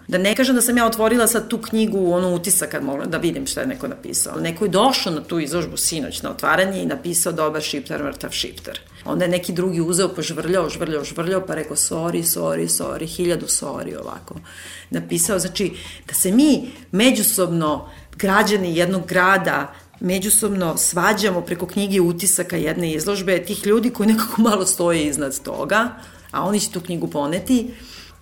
[0.09, 3.19] Da ne kažem da sam ja otvorila sad tu knjigu, ono utisak kad mogu da
[3.19, 4.41] vidim šta je neko napisao.
[4.41, 8.79] Neko je došao na tu izložbu sinoć na otvaranje i napisao dobar šiptar, mrtav šiptar.
[9.05, 14.01] Onda je neki drugi uzeo, požvrljao, žvrljao, žvrljao, pa rekao sorry, sorry, sorry, hiljadu sorry
[14.01, 14.35] ovako.
[14.91, 15.73] Napisao, znači,
[16.09, 23.67] da se mi međusobno, građani jednog grada, međusobno svađamo preko knjige utisaka jedne izložbe tih
[23.67, 25.89] ljudi koji nekako malo stoje iznad toga,
[26.31, 27.71] a oni će tu knjigu poneti,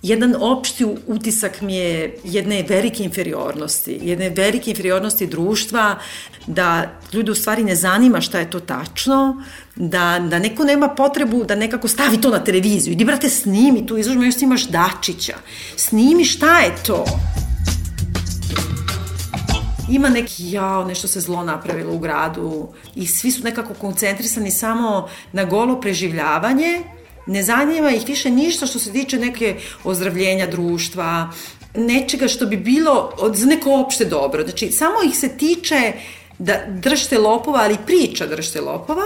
[0.03, 5.99] jedan opšti utisak mi je jedne velike inferiornosti, jedne velike inferiornosti društva,
[6.47, 9.43] da ljudi u stvari ne zanima šta je to tačno,
[9.77, 12.93] da, da neko nema potrebu da nekako stavi to na televiziju.
[12.93, 15.37] Idi, brate, snimi tu izložbu, još snimaš Dačića.
[15.77, 17.05] Snimi šta je to
[19.91, 25.09] ima neki jao, nešto se zlo napravilo u gradu i svi su nekako koncentrisani samo
[25.33, 26.83] na golo preživljavanje
[27.27, 31.33] Ne zanima ih više ništa što se tiče neke ozdravljenja društva,
[31.75, 34.43] nečega što bi bilo od, za neko opšte dobro.
[34.43, 35.93] Znači, samo ih se tiče
[36.39, 39.05] da držite lopova, ali priča držite lopova,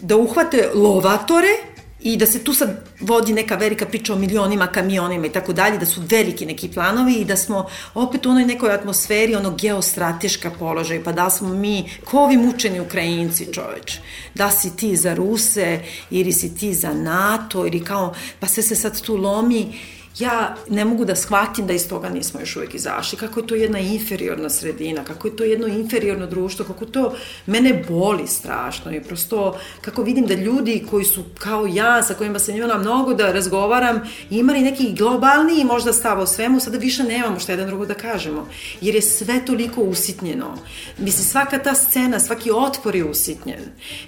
[0.00, 5.26] da uhvate lovatore i da se tu sad vodi neka velika priča o milionima kamionima
[5.26, 8.72] i tako dalje, da su veliki neki planovi i da smo opet u onoj nekoj
[8.72, 13.98] atmosferi, ono geostrateška položaj, pa da smo mi, ko ovi mučeni Ukrajinci, čoveč,
[14.34, 15.80] da si ti za Ruse
[16.10, 19.72] ili si ti za NATO ili kao, pa sve se sad tu lomi
[20.18, 23.54] ja ne mogu da shvatim da iz toga nismo još uvek izašli, kako je to
[23.54, 27.14] jedna inferiorna sredina, kako je to jedno inferiorno društvo, kako to
[27.46, 28.92] mene boli strašno.
[28.92, 33.14] I prosto kako vidim da ljudi koji su kao ja, sa kojima sam imala mnogo
[33.14, 34.00] da razgovaram,
[34.30, 38.48] imali neki globalniji možda stav o svemu, sada više nemamo šta jedan drugo da kažemo,
[38.80, 40.58] jer je sve toliko usitnjeno.
[40.98, 43.60] Mislim, svaka ta scena, svaki otpor je usitnjen.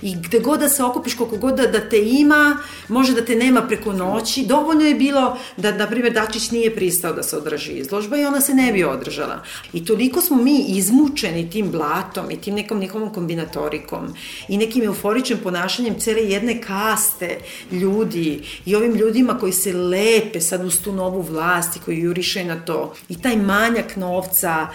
[0.02, 2.56] I gde god da se okupiš, koliko god da, da te ima,
[2.88, 7.12] može da te nema preko noći, dovoljno je bilo da, da primjer, Dačić nije pristao
[7.12, 9.42] da se održi izložba i ona se ne bi održala.
[9.72, 14.14] I toliko smo mi izmučeni tim blatom i tim nekom njihovom kombinatorikom
[14.48, 17.38] i nekim euforičnim ponašanjem cele jedne kaste
[17.72, 22.44] ljudi i ovim ljudima koji se lepe sad uz tu novu vlast i koji juriše
[22.44, 24.68] na to i taj manjak novca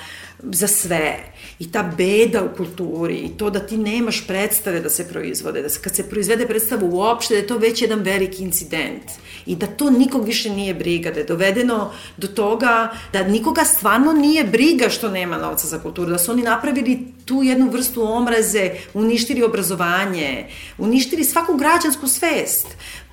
[0.51, 1.33] za sve.
[1.59, 5.69] I ta beda u kulturi i to da ti nemaš predstave da se proizvode, da
[5.69, 9.03] se, kad se proizvede predstava uopšte da je to već jedan veliki incident.
[9.45, 14.13] I da to nikog više nije briga, da je dovedeno do toga da nikoga stvarno
[14.13, 18.71] nije briga što nema novca za kulturu, da su oni napravili tu jednu vrstu omraze,
[18.93, 20.45] uništili obrazovanje,
[20.77, 22.67] uništili svaku građansku svest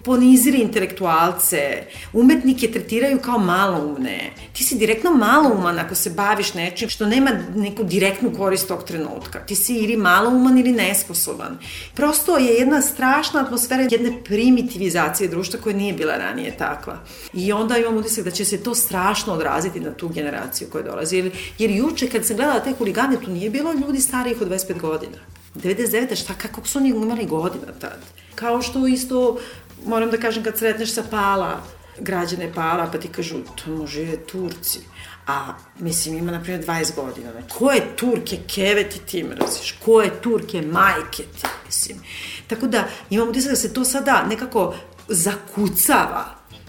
[0.04, 1.82] ponizili intelektualce,
[2.12, 4.30] umetnike tretiraju kao maloumne.
[4.52, 9.38] Ti si direktno malouman ako se baviš nečim što nema neku direktnu korist tog trenutka.
[9.38, 11.58] Ti si ili malouman ili nesposoban.
[11.94, 16.98] Prosto je jedna strašna atmosfera jedne primitivizacije društva koja nije bila ranije takva.
[17.34, 21.16] I onda imam utisak da će se to strašno odraziti na tu generaciju koja dolazi.
[21.16, 24.80] Jer, jer juče kad sam gledala te huligane, tu nije bilo ljudi starijih od 25
[24.80, 25.16] godina.
[25.54, 26.16] 99.
[26.16, 27.98] šta, kako su oni imali godina tad?
[28.34, 29.38] Kao što isto
[29.86, 31.62] moram da kažem, kad sretneš sa Pala,
[31.98, 34.78] građane Pala, pa ti kažu, to može Turci.
[35.26, 37.32] A, mislim, ima, na primjer, 20 godina.
[37.32, 37.42] Ne?
[37.58, 39.74] Ko je Turke keve ti ti mraziš?
[39.84, 41.98] Ko je Turke majke ti, mislim.
[42.46, 44.74] Tako da, imam utisak da se to sada nekako
[45.08, 46.24] zakucava.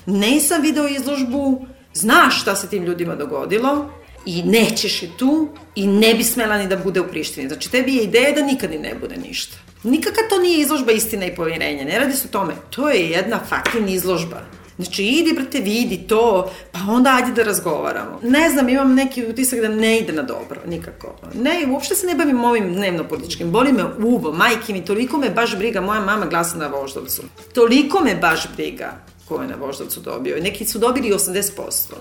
[0.06, 3.90] Nisam video izložbu, znaš šta se tim ljudima dogodilo,
[4.26, 7.48] i nećeš je tu i ne bi smela ni da bude u Prištini.
[7.48, 9.58] Znači, tebi je ideja da nikad ni ne bude ništa.
[9.84, 12.54] Nikaka to nije izložba istina i povjerenja, ne radi se o tome.
[12.70, 14.42] To je jedna faktin izložba.
[14.78, 18.20] Znači, idi, brate, vidi to, pa onda ajde da razgovaramo.
[18.24, 21.16] Ne znam, imam neki utisak da ne ide na dobro, nikako.
[21.34, 23.52] Ne, uopšte se ne bavim ovim dnevno političkim.
[23.52, 27.22] Boli me uvo, majke mi, toliko me baš briga, moja mama glasa na voždovcu.
[27.54, 30.38] Toliko me baš briga ko je na voždovcu dobio.
[30.42, 31.94] Neki su dobili 80%.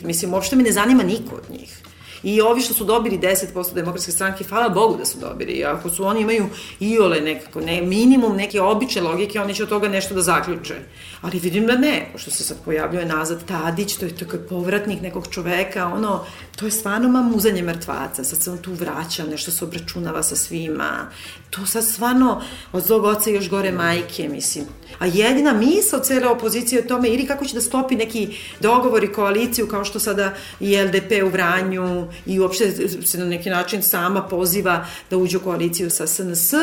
[0.00, 1.78] Mislim, uopšte me ne zanima niko od njih.
[2.22, 5.64] I ovi što su dobili 10% demokratske stranke, hvala Bogu da su dobili.
[5.64, 6.46] Ako su oni imaju
[6.80, 10.74] iole nekako, ne, minimum neke obične logike, oni će od toga nešto da zaključe.
[11.20, 15.26] Ali vidim da ne, pošto se sad pojavljuje nazad Tadić, to je tako povratnik nekog
[15.30, 16.24] čoveka, ono,
[16.56, 21.10] to je stvarno mamuzanje mrtvaca, sad se on tu vraća, nešto se obračunava sa svima,
[21.52, 24.64] to sad stvarno od zlog oca još gore majke, mislim.
[24.98, 29.04] A jedina misla od cele opozicije o tome ili kako će da stopi neki dogovor
[29.04, 32.72] i koaliciju kao što sada i LDP u Vranju i uopšte
[33.06, 36.54] se na neki način sama poziva da uđe u koaliciju sa SNS,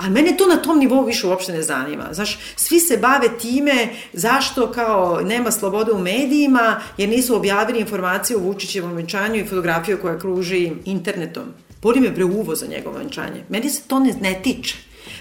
[0.00, 2.04] A mene to na tom nivou više uopšte ne zanima.
[2.12, 8.36] Znaš, svi se bave time zašto kao nema slobode u medijima jer nisu objavili informacije
[8.36, 11.44] o Vučićevom venčanju i fotografiju koja kruži internetom.
[11.82, 13.44] Boli me bre uvo za njegovo venčanje.
[13.48, 14.76] Meni se to ne, ne tiče.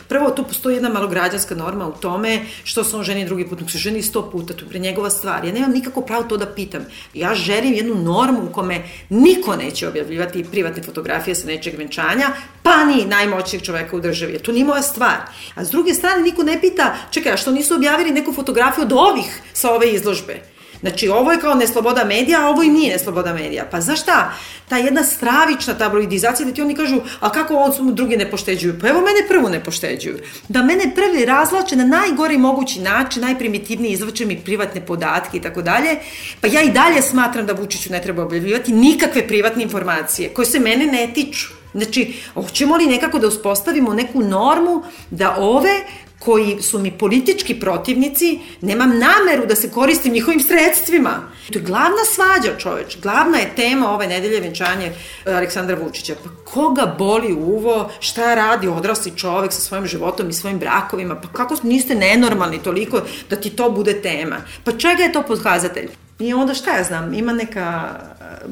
[0.08, 3.72] Prvo, tu postoji jedna malograđanska norma u tome što se on ženi drugi put, nek
[3.72, 5.46] se ženi sto puta, to je njegova stvar.
[5.46, 6.86] Ja nemam nikako pravo to da pitam.
[7.14, 12.28] Ja želim jednu normu u kome niko neće objavljivati privatne fotografije sa nečeg venčanja,
[12.64, 14.40] pa ni najmoćnijeg čoveka u državi.
[14.40, 15.18] To nije moja stvar.
[15.56, 18.94] A s druge strane, niko ne pita, čekaj, a što nisu objavili neku fotografiju od
[18.94, 20.59] ovih sa ove izložbe?
[20.82, 23.66] Znači, ovo je kao nesloboda medija, a ovo i nije nesloboda medija.
[23.72, 24.34] Pa znaš šta?
[24.70, 28.80] Ta jedna stravična tabloidizacija da ti oni kažu, a kako on drugi ne pošteđuju?
[28.82, 30.20] Pa evo mene prvo ne pošteđuju.
[30.48, 35.62] Da mene prvi razlače na najgori mogući način, najprimitivniji izvače mi privatne podatke i tako
[35.62, 35.98] dalje.
[36.42, 40.60] Pa ja i dalje smatram da Vučiću ne treba objavljivati nikakve privatne informacije koje se
[40.60, 41.48] mene ne tiču.
[41.74, 45.84] Znači, hoćemo li nekako da uspostavimo neku normu da ove
[46.20, 51.22] koji su mi politički protivnici, nemam nameru da se koristim njihovim sredstvima.
[51.54, 52.98] To je glavna svađa, čoveč.
[53.02, 54.92] Glavna je tema ove nedelje venčanje
[55.26, 56.16] e, Aleksandra Vučića.
[56.24, 61.28] Pa koga boli uvo, šta radi odrasli čovek sa svojim životom i svojim brakovima, pa
[61.28, 64.38] kako niste nenormalni toliko da ti to bude tema?
[64.64, 65.90] Pa čega je to podkazatelj?
[66.20, 67.90] I onda šta ja znam, ima neka,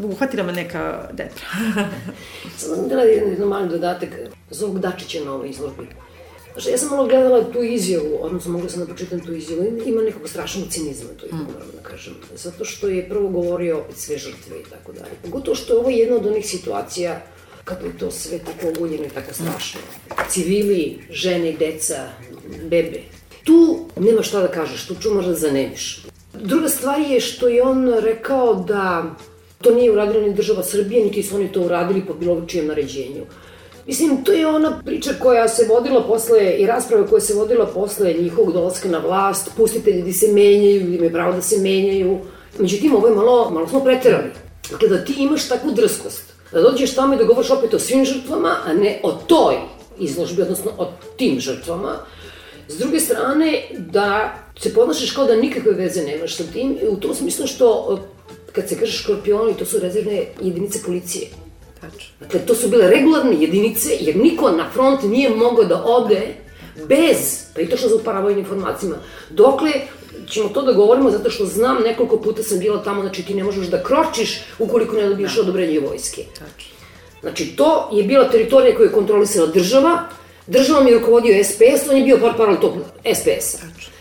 [0.03, 1.45] uhvatila me neka depra.
[2.57, 4.09] Sam da jedan mali dodatak
[4.49, 5.87] za ovog Dačića na ovoj izložbi
[6.57, 10.01] Znači, ja sam malo gledala tu izjavu, odnosno mogla sam da pročitam tu izjavu, ima
[10.01, 11.35] nekog strašnog cinizma, to je mm.
[11.35, 12.13] moram da kažem.
[12.35, 15.11] Zato što je prvo govorio opet sve žrtve i tako dalje.
[15.23, 17.21] Pogotovo što je ovo jedna od onih situacija
[17.63, 19.79] kako je to sve tako oguljeno i tako strašno.
[20.29, 22.09] Civili, žene, deca,
[22.69, 23.01] bebe.
[23.43, 26.05] Tu nema šta da kažeš, tu čumaš da zanemiš.
[26.33, 29.15] Druga stvar je što je on rekao da
[29.61, 33.25] to nije uradila ni država Srbije, niti su oni to uradili po bilo čijem naređenju.
[33.87, 38.13] Mislim, to je ona priča koja se vodila posle, i rasprava koja se vodila posle
[38.13, 42.17] njihovog dolaska na vlast, pustite ljudi se menjaju, ljudi imaju pravo da se menjaju.
[42.59, 44.29] Međutim, ovo je malo, malo smo preterali.
[44.71, 48.05] Dakle, da ti imaš takvu drskost, da dođeš tamo i da govoriš opet o svim
[48.05, 49.55] žrtvama, a ne o toj
[49.99, 51.95] izložbi, odnosno o tim žrtvama.
[52.67, 57.15] S druge strane, da se ponašaš kao da nikakve veze nemaš sa tim, u tom
[57.15, 57.99] smislu što,
[58.51, 61.27] kad se kaže škorpioni, to su rezervne jedinice policije
[61.91, 62.09] Tačno.
[62.19, 66.35] Dakle, to su bile regularne jedinice, jer niko na front nije mogao da ode
[66.87, 68.95] bez, pa i to što za paravojnim informacijama,
[69.29, 69.71] dokle
[70.29, 73.43] ćemo to da govorimo zato što znam nekoliko puta sam bila tamo, znači ti ne
[73.43, 75.41] možeš da kročiš ukoliko ne dobiješ da.
[75.41, 76.21] odobrenje vojske.
[76.33, 76.77] Tačno.
[77.21, 79.99] Znači, to je bila teritorija koju je kontrolisala država,
[80.47, 82.73] državom je rukovodio SPS, on je bio par paral tog
[83.15, 83.57] SPS-a.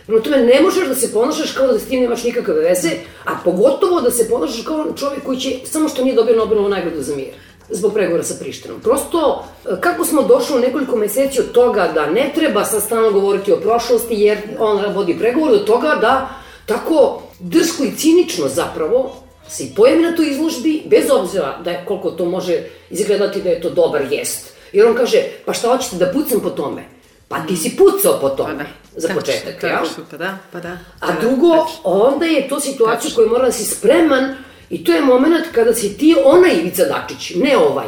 [0.07, 2.91] Prema tome, ne možeš da se ponašaš kao da s tim nemaš nikakve veze,
[3.25, 7.03] a pogotovo da se ponašaš kao čovjek koji će, samo što nije dobio Nobelovu nagradu
[7.03, 8.81] za mir zbog pregovora sa Prištinom.
[8.81, 13.11] Prosto, e, kako smo došli u nekoliko meseci od toga da ne treba sad stalno
[13.11, 16.29] govoriti o prošlosti jer on vodi pregovor, do toga da
[16.67, 19.17] tako drsko i cinično zapravo
[19.49, 23.51] se i pojavi na toj izložbi, bez obzira da je, koliko to može izgledati da
[23.51, 24.53] je to dobar jest.
[24.73, 26.85] Jer on kaže, pa šta hoćete da pucam po tome?
[27.29, 29.01] Pa ti si pucao po tome, pa da.
[29.01, 29.83] za početak, ja?
[30.11, 30.79] Pa da, pa da.
[31.01, 34.35] A drugo, onda je to situacija koju mora da si spreman
[34.71, 37.87] I to je moment kada si ti ona Ivica Dačić, ne ovaj.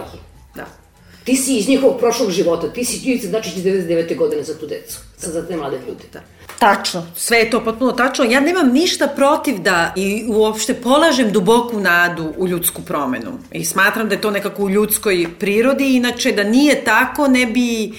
[0.55, 0.67] Da.
[1.25, 4.17] Ti si iz njihovog prošlog života, ti si Ivica Dačić iz 99.
[4.17, 6.05] godine za tu decu, za te mlade ljude.
[6.13, 6.21] Da.
[6.59, 8.25] Tačno, sve je to potpuno tačno.
[8.25, 13.39] Ja nemam ništa protiv da i uopšte polažem duboku nadu u ljudsku promenu.
[13.53, 17.93] I smatram da je to nekako u ljudskoj prirodi, inače da nije tako ne bi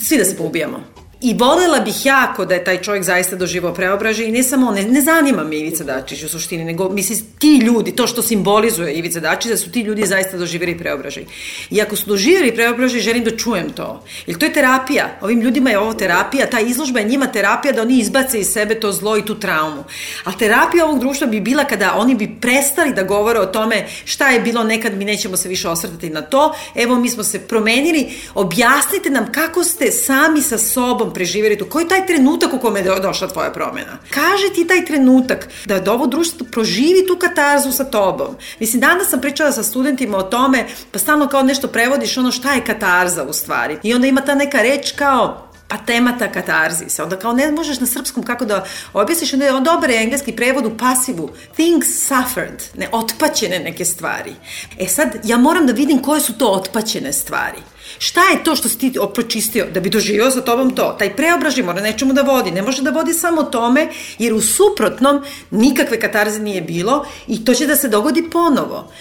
[0.00, 0.99] svi da se poubijamo.
[1.22, 4.82] I volela bih jako da je taj čovjek zaista doživao preobražaj i ne samo, ne,
[4.82, 9.20] ne zanima me Ivica Dačić u suštini, nego mislim ti ljudi, to što simbolizuje Ivica
[9.20, 11.24] Dačić, da su ti ljudi zaista doživjeli preobražaj.
[11.70, 14.04] I ako su doživjeli preobražaj, želim da čujem to.
[14.26, 15.18] Jer to je terapija.
[15.20, 18.80] Ovim ljudima je ovo terapija, ta izložba je njima terapija da oni izbace iz sebe
[18.80, 19.84] to zlo i tu traumu.
[20.24, 24.28] A terapija ovog društva bi bila kada oni bi prestali da govore o tome šta
[24.30, 28.08] je bilo nekad, mi nećemo se više osvrtati na to, evo mi smo se promenili,
[28.34, 31.68] objasnite nam kako ste sami sa sobom sobom preživjeli to?
[31.68, 33.98] Koji je taj trenutak u kome je došla tvoja promjena?
[34.10, 38.36] Kaži ti taj trenutak da, da ovo društvo proživi tu katarzu sa tobom.
[38.60, 42.52] Mislim, danas sam pričala sa studentima o tome, pa stalno kao nešto prevodiš ono šta
[42.52, 43.78] je katarza u stvari.
[43.82, 47.04] I onda ima ta neka reč kao pa temata katarzisa.
[47.04, 50.76] Onda kao ne možeš na srpskom kako da objasniš, onda je dobar engleski prevod u
[50.78, 51.30] pasivu.
[51.54, 54.34] Things suffered, ne, otpaćene neke stvari.
[54.78, 57.62] E sad, ja moram da vidim koje su to otpaćene stvari.
[57.98, 60.96] Šta je to što si ti pročistio da bi doživio sa tobom to?
[60.98, 62.50] Taj preobražaj mora nečemu da vodi.
[62.50, 63.88] Ne može da vodi samo tome,
[64.18, 68.92] jer u suprotnom nikakve katarze nije bilo i to će da se dogodi ponovo.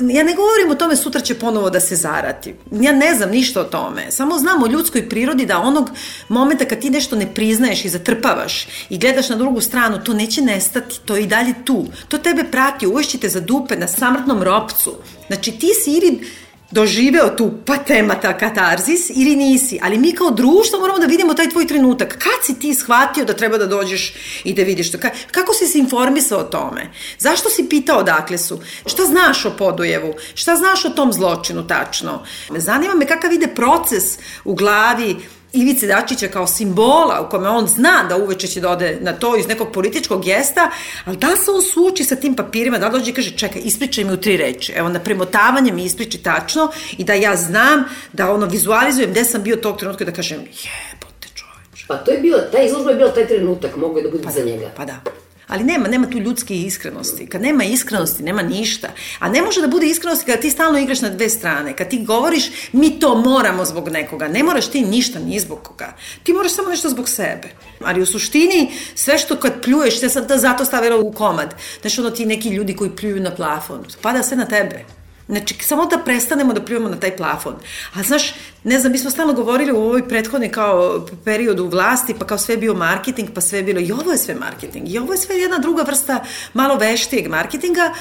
[0.00, 2.54] Ja ne govorim o tome sutra će ponovo da se zarati.
[2.70, 4.10] Ja ne znam ništa o tome.
[4.10, 5.90] Samo znam o ljudskoj prirodi da onog
[6.28, 10.42] momenta kad ti nešto ne priznaješ i zatrpavaš i gledaš na drugu stranu, to neće
[10.42, 11.00] nestati.
[11.04, 11.86] To je i dalje tu.
[12.08, 14.94] To tebe prati, uvešćite za dupe na samrtnom ropcu.
[15.26, 16.43] Znači ti si ili
[16.74, 21.66] doživeo tu patemata katarzis ili nisi, ali mi kao društvo moramo da vidimo taj tvoj
[21.66, 22.08] trenutak.
[22.08, 24.98] Kad si ti shvatio da treba da dođeš i da vidiš to?
[25.30, 26.90] Kako si se informisao o tome?
[27.18, 28.60] Zašto si pitao odakle su?
[28.86, 30.14] Šta znaš o Podujevu?
[30.34, 32.22] Šta znaš o tom zločinu tačno?
[32.56, 35.16] Zanima me kakav ide proces u glavi
[35.54, 39.36] Ivice Dačića kao simbola u kome on zna da uveče će da ode na to
[39.36, 40.70] iz nekog političkog gesta,
[41.04, 44.12] ali da se on suči sa tim papirima, da dođe i kaže čekaj, ispričaj mi
[44.12, 44.72] u tri reči.
[44.76, 49.42] Evo, na premotavanje mi ispriči tačno i da ja znam, da ono vizualizujem gde sam
[49.42, 51.86] bio tog trenutka da kažem jebote čoveč.
[51.88, 54.30] Pa to je bilo, ta izložba je bila taj trenutak, mogu je da bude pa,
[54.30, 54.70] za da, njega.
[54.76, 55.23] Pa da.
[55.46, 57.26] Ali nema, nema tu ljudske iskrenosti.
[57.26, 58.88] Kad nema iskrenosti, nema ništa.
[59.18, 61.76] A ne može da bude iskrenosti kada ti stalno igraš na dve strane.
[61.76, 64.28] Kad ti govoriš, mi to moramo zbog nekoga.
[64.28, 65.96] Ne moraš ti ništa ni zbog koga.
[66.22, 67.48] Ti moraš samo nešto zbog sebe.
[67.80, 71.54] Ali u suštini, sve što kad pljuješ, ja sam da zato stavila u komad.
[71.80, 73.84] Znaš, ono ti neki ljudi koji pljuju na plafon.
[74.02, 74.84] Pada sve na tebe.
[75.28, 77.54] Znači, samo da prestanemo da pljujemo na taj plafon.
[77.94, 82.26] A znaš, ne znam, mi smo stalno govorili u ovoj prethodnoj kao periodu vlasti, pa
[82.26, 84.98] kao sve je bio marketing, pa sve je bilo, i ovo je sve marketing, i
[84.98, 87.92] ovo je sve jedna druga vrsta malo veštijeg marketinga,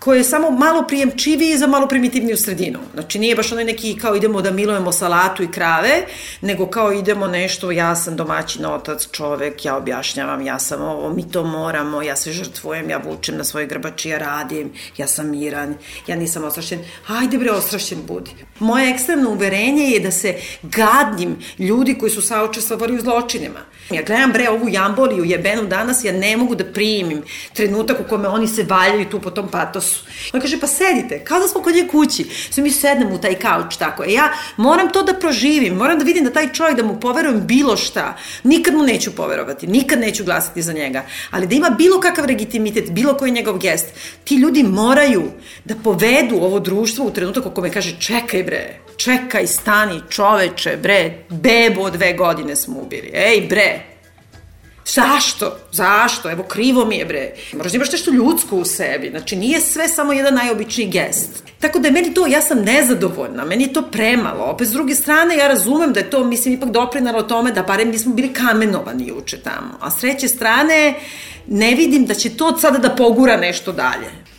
[0.00, 2.78] koji je samo malo prijemčiviji za malo primitivniju sredinu.
[2.94, 6.06] Znači nije baš onaj neki kao idemo da milujemo salatu i krave,
[6.40, 11.30] nego kao idemo nešto, ja sam domaćin otac, čovek, ja objašnjavam, ja sam ovo, mi
[11.30, 15.74] to moramo, ja se žrtvujem, ja vučem na svoje grbači, ja radim, ja sam miran,
[16.06, 16.80] ja nisam ostrašćen.
[17.08, 18.30] Ajde bre, ostrašćen budi.
[18.58, 23.60] Moje ekstremno uverenje je da se gadnim ljudi koji su saučestvovali u zločinima.
[23.90, 27.22] Ja gledam bre ovu jamboliju jebenu danas, ja ne mogu da primim
[27.54, 29.89] trenutak u kome oni se valjaju tu po tom patosu.
[30.32, 32.26] On kaže, pa sedite, kao da smo kod nje kući.
[32.50, 34.04] Sve mi sednemo u taj kauč tako.
[34.04, 37.46] E ja moram to da proživim, moram da vidim da taj čovjek, da mu poverujem
[37.46, 38.16] bilo šta.
[38.44, 41.04] Nikad mu neću poverovati, nikad neću glasati za njega.
[41.30, 43.86] Ali da ima bilo kakav legitimitet, bilo koji njegov gest,
[44.24, 45.30] ti ljudi moraju
[45.64, 51.14] da povedu ovo društvo u trenutak u kome kaže, čekaj bre, čekaj, stani, čoveče, bre,
[51.28, 53.10] bebo dve godine smo ubili.
[53.14, 53.89] Ej, bre,
[54.86, 55.56] Zašto?
[55.72, 56.30] Zašto?
[56.30, 57.32] Evo, krivo mi je, bre.
[57.52, 59.10] Moraš da imaš nešto ljudsko u sebi.
[59.10, 61.42] Znači, nije sve samo jedan najobičniji gest.
[61.60, 64.44] Tako da je meni to, ja sam nezadovoljna, meni je to premalo.
[64.44, 67.90] Opet, s druge strane, ja razumem da je to, mislim, ipak doprinalo tome da barem
[67.90, 69.78] nismo bili kamenovani juče tamo.
[69.80, 70.94] A s treće strane,
[71.46, 74.29] ne vidim da će to sada da pogura nešto dalje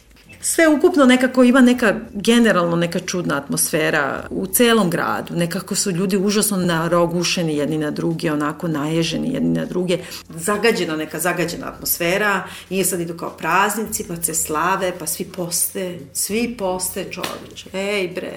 [0.41, 5.35] sve ukupno nekako ima neka generalno neka čudna atmosfera u celom gradu.
[5.35, 9.97] Nekako su ljudi užasno narogušeni jedni na druge, onako naježeni jedni na druge.
[10.29, 15.99] Zagađena neka zagađena atmosfera i sad idu kao praznici, pa se slave, pa svi poste,
[16.13, 17.69] svi poste čoveče.
[17.73, 18.33] Ej bre,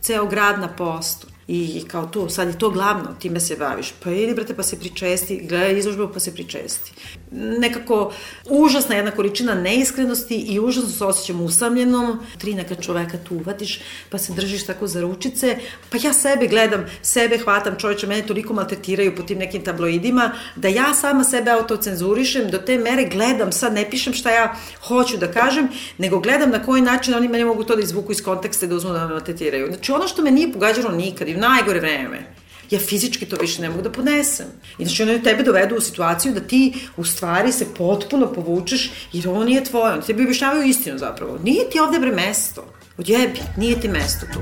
[0.00, 1.35] ceo grad na postu.
[1.48, 3.94] I kao to, sad je to glavno, time se baviš.
[4.04, 6.92] Pa idi, brate, pa se pričesti, gledaj izložbu, pa se pričesti.
[7.30, 8.12] Nekako
[8.50, 12.18] užasna jedna količina neiskrenosti i užasno se osjećam usamljenom.
[12.38, 13.80] Tri neka čoveka tu uvatiš,
[14.10, 15.58] pa se držiš tako za ručice.
[15.90, 20.68] Pa ja sebe gledam, sebe hvatam, čovječe, mene toliko maltretiraju po tim nekim tabloidima, da
[20.68, 24.56] ja sama sebe autocenzurišem, do te mere gledam, sad ne pišem šta ja
[24.88, 25.68] hoću da kažem,
[25.98, 28.92] nego gledam na koji način oni mene mogu to da izvuku iz konteksta da uzmu
[28.92, 29.66] da me maltretiraju.
[29.66, 32.36] Znači ono što me nije pogađalo nikad u najgore vreme,
[32.70, 34.46] ja fizički to više ne mogu da podnesem.
[34.78, 39.28] I znači one tebe dovedu u situaciju da ti u stvari se potpuno povučeš jer
[39.28, 39.92] ovo nije tvoje.
[39.92, 41.38] Oni tebi objašnjavaju istinu zapravo.
[41.44, 42.72] Nije ti ovde bre mesto.
[42.98, 44.38] Odjebi, nije ti mesto tu.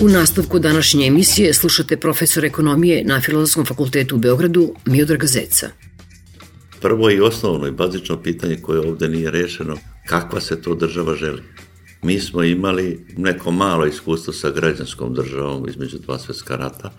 [0.00, 5.70] U nastavku današnje emisije slušate profesor ekonomije na Filozofskom fakultetu u Beogradu Miodraga Zeca
[6.80, 11.42] prvo i osnovno i bazično pitanje koje ovde nije rešeno, kakva se to država želi?
[12.02, 16.90] Mi smo imali neko malo iskustvo sa građanskom državom između dva svetska rata.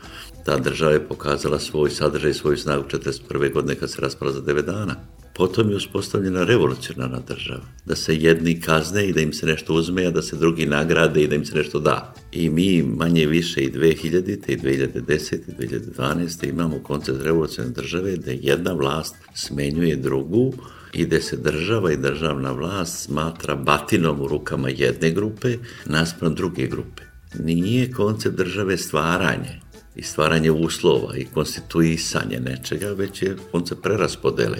[0.46, 3.54] Ta država je pokazala svoj sadržaj i svoju snagu 41.
[3.54, 4.96] godine kad se raspala za 9 dana.
[5.38, 10.06] Potom je uspostavljena revolucionarna država, da se jedni kazne i da im se nešto uzme,
[10.06, 12.14] a da se drugi nagrade i da im se nešto da.
[12.32, 14.50] I mi manje više i 2000.
[14.50, 15.36] i 2010.
[15.48, 15.68] i
[15.98, 16.50] 2012.
[16.50, 20.54] imamo koncept revolucionarne države da jedna vlast smenjuje drugu
[20.94, 26.68] i da se država i državna vlast smatra batinom u rukama jedne grupe naspram druge
[26.68, 27.04] grupe.
[27.40, 29.60] Nije koncept države stvaranje,
[29.98, 34.58] i stvaranje uslova i konstituisanje nečega, već je koncept preraspodele,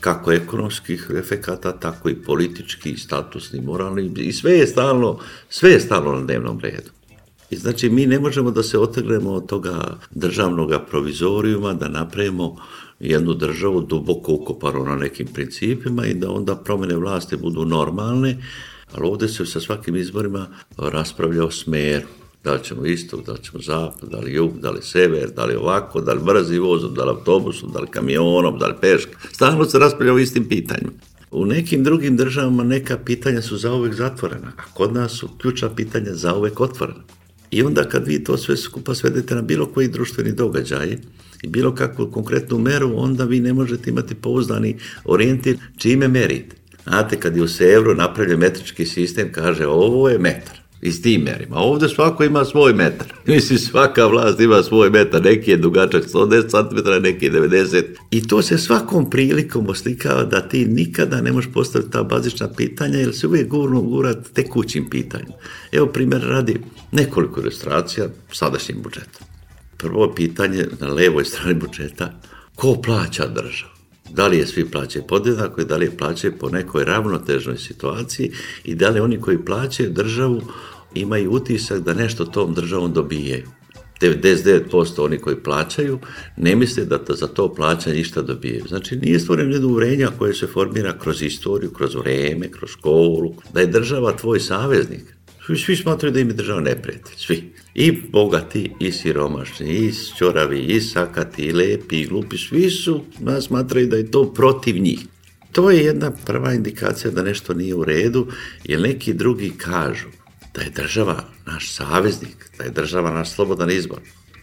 [0.00, 5.18] kako ekonomskih efekata, tako i politički, statusni, moralni, i sve je stalno,
[5.48, 6.90] sve je stalno na dnevnom redu.
[7.50, 12.56] I znači mi ne možemo da se otrgnemo od toga državnog provizorijuma, da napravimo
[13.00, 18.36] jednu državu duboko ukopanu na nekim principima i da onda promene vlasti budu normalne,
[18.92, 20.46] ali ovde se sa svakim izborima
[20.78, 22.06] raspravlja o smeru
[22.44, 25.44] da li ćemo istok, da li ćemo zapad, da li jug, da li sever, da
[25.44, 29.18] li ovako, da li brzi vozom, da li autobusom, da li kamionom, da li peška.
[29.32, 30.92] Stalno se raspravlja o istim pitanjima.
[31.30, 36.14] U nekim drugim državama neka pitanja su zauvek zatvorena, a kod nas su ključna pitanja
[36.14, 37.02] zauvek otvorena.
[37.50, 40.96] I onda kad vi to sve skupa svedete na bilo koji društveni događaj
[41.42, 46.56] i bilo kakvu konkretnu meru, onda vi ne možete imati pouzdani orijentir čime merite.
[46.84, 51.22] Znate, kad je u Sevru napravljen metrički sistem, kaže ovo je metar i s tim
[51.22, 51.56] merima.
[51.56, 53.06] Ovde svako ima svoj metar.
[53.26, 55.22] Mislim, svaka vlast ima svoj metar.
[55.22, 57.84] Neki je dugačak 110 cm, neki je 90.
[58.10, 62.98] I to se svakom prilikom oslikava da ti nikada ne možeš postaviti ta bazična pitanja,
[62.98, 65.32] jer se uvijek gurno gurat tekućim pitanjem.
[65.72, 66.60] Evo primjer radi
[66.92, 69.26] nekoliko ilustracija sadašnjim budžetom.
[69.76, 72.20] Prvo pitanje na levoj strani budžeta,
[72.54, 73.77] ko plaća državu?
[74.10, 78.32] Da li je svi plaćaju podjednako i da li je plaćaju po nekoj ravnotežnoj situaciji
[78.64, 80.42] i da li oni koji plaćaju državu
[80.94, 83.46] imaju utisak da nešto tom državom dobijaju.
[84.00, 85.98] 99% oni koji plaćaju
[86.36, 88.64] ne misle da za to plaćanje ništa dobijaju.
[88.68, 93.60] Znači nije stvoreno jedno uvrenja koje se formira kroz istoriju, kroz vreme, kroz školu, da
[93.60, 95.17] je država tvoj saveznik.
[95.56, 97.52] Svi smatraju da im je država neprijatelj, svi.
[97.74, 103.44] I bogati, i siromašni, i čoravi, i sakati, i lepi, i glupi, svi su, nas
[103.44, 104.98] smatraju da je to protiv njih.
[105.52, 108.26] To je jedna prva indikacija da nešto nije u redu,
[108.64, 110.08] jer neki drugi kažu
[110.54, 113.98] da je država naš saveznik, da je država naš slobodan izbor.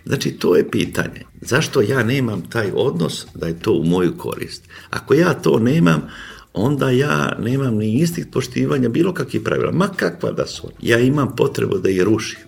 [0.06, 1.22] Znači, to je pitanje.
[1.42, 4.64] Zašto ja nemam taj odnos da je to u moju korist?
[4.90, 6.08] Ako ja to nemam,
[6.56, 10.72] onda ja nemam ni instinkt poštivanja bilo kakvih pravila, ma kakva da su.
[10.82, 12.40] Ja imam potrebu da ih rušim.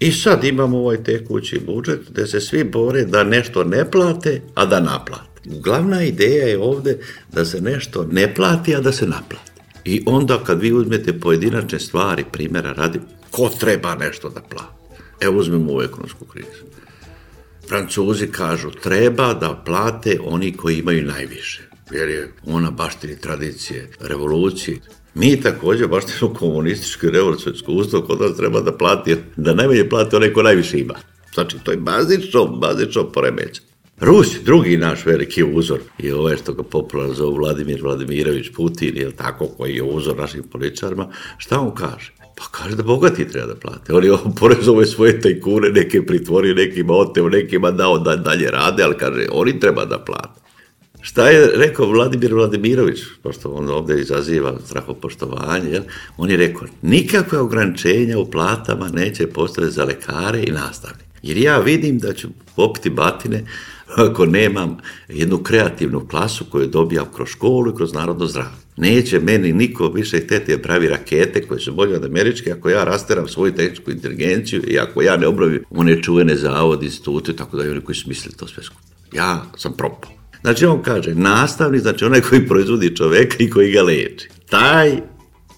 [0.00, 4.66] I sad imamo ovaj tekući budžet gde se svi bore da nešto ne plate, a
[4.66, 5.40] da naplate.
[5.44, 6.98] Glavna ideja je ovde
[7.32, 9.50] da se nešto ne plati, a da se naplati.
[9.84, 13.00] I onda kad vi uzmete pojedinačne stvari, primjera radi,
[13.30, 14.74] ko treba nešto da plati?
[15.20, 16.64] Evo uzmemo ovu ekonomsku krizu.
[17.68, 21.62] Francuzi kažu treba da plate oni koji imaju najviše,
[21.92, 24.78] jer je ona baštini tradicije, revolucije.
[25.14, 30.16] Mi takođe baštinu komunističko i revolucijsko iskustvo kod nas treba da plati, da najmanje plati
[30.16, 30.94] onaj ko najviše ima.
[31.34, 33.66] Znači, to je bazično, bazično poremećeno.
[34.00, 39.16] Rus, drugi naš veliki uzor, i ovaj što ga popularno zove Vladimir Vladimirović Putin, je
[39.16, 41.08] tako, koji je uzor našim političarima,
[41.38, 42.12] šta on kaže?
[42.36, 43.94] Pa kaže da bogati treba da plate.
[43.94, 44.10] Oni
[44.40, 49.60] porezove svoje tajkune, neke pritvori, nekima oteo, nekima dao da dalje rade, ali kaže, oni
[49.60, 50.43] treba da plate.
[51.04, 55.82] Šta je rekao Vladimir Vladimirović, pošto on ovde izaziva strahopoštovanje, jel?
[56.16, 61.04] on je rekao, nikakve ograničenja u platama neće postati za lekare i nastavnike.
[61.22, 63.44] Jer ja vidim da ću popiti batine
[63.96, 64.76] ako nemam
[65.08, 68.56] jednu kreativnu klasu koju dobijam kroz školu i kroz narodno zdravlje.
[68.76, 72.84] Neće meni niko više hteti da pravi rakete koje su bolje od američke ako ja
[72.84, 77.64] rasteram svoju tehničku inteligenciju i ako ja ne obravim one čuvene zavode, institute, tako da
[77.64, 78.80] i oni koji su mislili to sve skupo.
[79.12, 80.23] Ja sam propao.
[80.44, 84.28] Znači on kaže, nastavnik, znači onaj koji proizvodi čoveka i koji ga leči.
[84.50, 84.92] Taj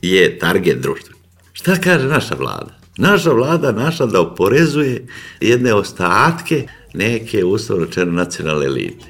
[0.03, 1.15] je target društva.
[1.53, 2.79] Šta kaže naša vlada?
[2.99, 5.07] Naša vlada naša da oporezuje
[5.41, 9.07] jedne ostatke neke ustavno rečeno nacionalne elite.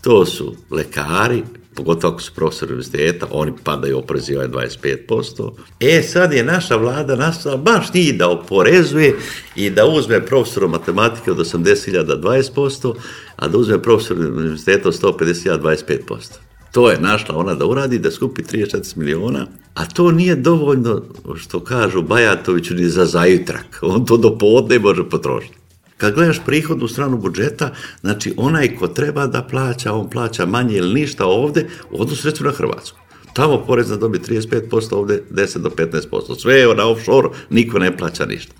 [0.00, 1.42] To su lekari,
[1.78, 5.52] pogotovo ako su profesori univerziteta, oni padaju oporezivaju 25%.
[5.80, 9.16] E, sad je naša vlada nastala baš njih da oporezuje
[9.56, 12.94] i da uzme profesora matematike od 80.000 20%,
[13.36, 16.48] a da uzme profesora univerziteta od 150.000 25%.
[16.72, 21.02] To je našla ona da uradi, da skupi 34 miliona, a to nije dovoljno,
[21.36, 23.78] što kažu Bajatoviću, ni za zajutrak.
[23.82, 25.67] On to do podne može potrošiti.
[25.98, 30.94] Kad gledaš prihodnu stranu budžeta, znači onaj ko treba da plaća, on plaća manje ili
[30.94, 32.98] ništa ovde, u odnosu recimo na Hrvatsku.
[33.32, 36.40] Tamo porez na dobi 35%, ovde 10 do 15%.
[36.40, 38.52] Sve je na offshore, niko ne plaća ništa.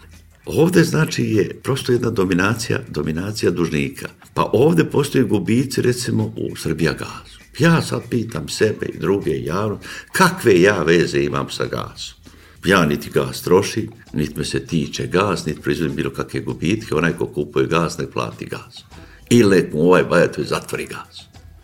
[0.47, 4.09] Ovde znači je prosto jedna dominacija, dominacija dužnika.
[4.35, 7.39] Pa ovde postoje gubici recimo u Srbija gazu.
[7.59, 9.79] Ja sad pitam sebe i druge javno,
[10.13, 12.19] kakve ja veze imam sa gazom?
[12.65, 17.13] Ja niti gas troši, niti me se tiče gas, niti proizvodim bilo kakve gubitke, onaj
[17.13, 18.85] ko kupuje gas ne plati gas.
[19.31, 21.23] Ili mu ovaj bajatovi zatvori gas.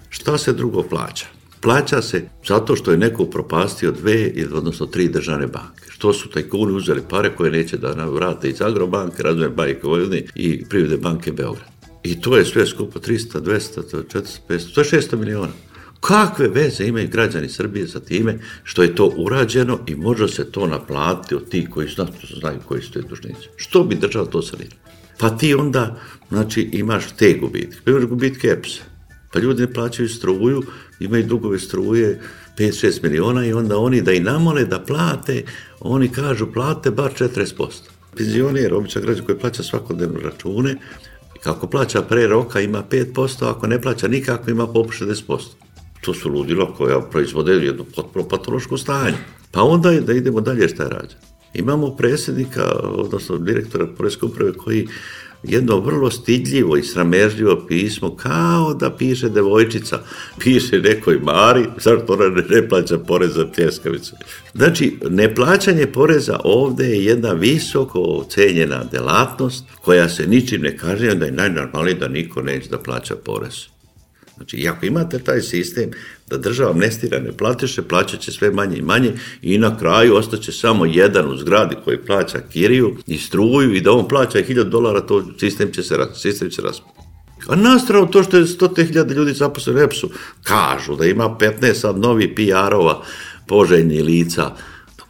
[0.08, 1.26] Šta se drugo plaća?
[1.60, 5.84] Plaća se zato što je neko propastio dve, odnosno tri državne banke.
[5.88, 10.64] Što su tajkuni uzeli pare koje neće da vrate iz Agrobanke, Razvoje banke Vojvodine i
[10.64, 11.68] Privode banke Beograd.
[12.02, 15.52] I to je sve skupo 300, 200, 400, 500, to je 600 miliona.
[16.06, 20.66] Kakve veze imaju građani Srbije sa time što je to urađeno i može se to
[20.66, 23.48] naplatiti od tih koji znaju, znaju koji su te dužnici?
[23.56, 24.80] Što bi država to sanirala?
[25.18, 27.78] Pa ti onda, znači, imaš te gubitke.
[27.84, 28.84] Pa imaš gubitke EPS-a.
[29.32, 30.62] Pa ljudi ne plaćaju struju,
[31.00, 32.20] imaju dugove struje
[32.58, 35.42] 5-6 miliona i onda oni da i namole da plate,
[35.80, 37.68] oni kažu plate bar 40%.
[38.16, 40.76] Penzioner, običan građan koji plaća svakodnevno račune,
[41.42, 45.64] kako plaća pre roka ima 5%, ako ne plaća nikako ima po 60%
[46.04, 49.16] to su ludila koja proizvode jedno potpuno patološko stanje.
[49.50, 51.16] Pa onda je da idemo dalje šta rađa.
[51.54, 54.88] Imamo predsjednika, odnosno direktora Poreske uprave koji
[55.42, 59.98] jedno vrlo stidljivo i sramežljivo pismo, kao da piše devojčica,
[60.42, 64.12] piše nekoj Mari, zašto ona ne, plaća porez za pljeskavice.
[64.54, 71.26] Znači, neplaćanje poreza ovde je jedna visoko ocenjena delatnost koja se ničim ne kaže, da
[71.26, 73.73] je najnormalnije da niko neće da plaća porez.
[74.36, 75.90] Znači, i ako imate taj sistem
[76.30, 79.12] da država amnestira ne platiše, plaćat će sve manje i manje
[79.42, 83.92] i na kraju ostaće samo jedan u zgradi koji plaća kiriju i struju i da
[83.92, 87.04] on plaća 1000 dolara, to sistem će se, sistem će raspati.
[87.48, 90.10] A nastrano to što je 100.000 ljudi zaposleni u EPS-u,
[90.42, 93.02] kažu da ima 15 sad novi PR-ova
[93.46, 94.50] poželjni lica,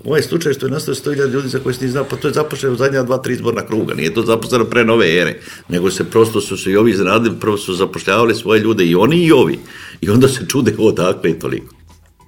[0.05, 2.35] Ovaj slučaj što je nastao 100.000 ljudi za koje se nije znao, pa to je
[2.35, 6.05] zaposleno u zadnja dva, tri izborna kruga, nije to zaposleno pre nove ere, nego se
[6.05, 9.59] prosto su se i ovi izradili, prvo su zapošljavali svoje ljude i oni i ovi.
[10.01, 11.74] I onda se čude odakle i toliko.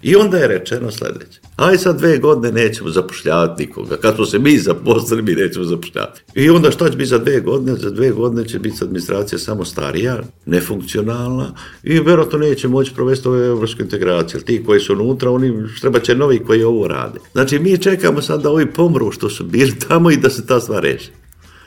[0.07, 1.41] I onda je rečeno sledeće.
[1.57, 3.97] Aj sad dve godine nećemo zapošljavati nikoga.
[3.97, 6.23] Kad smo se mi zaposlili, mi nećemo zapošljavati.
[6.35, 7.77] I onda šta će biti za dve godine?
[7.77, 13.47] Za dve godine će biti administracija samo starija, nefunkcionalna i verovatno neće moći provesti ove
[13.47, 14.41] evropske integracije.
[14.41, 17.19] Ti koji su unutra, oni treba će novi koji ovo rade.
[17.33, 20.61] Znači mi čekamo sad da ovi pomru što su bili tamo i da se ta
[20.61, 21.11] stvar reši.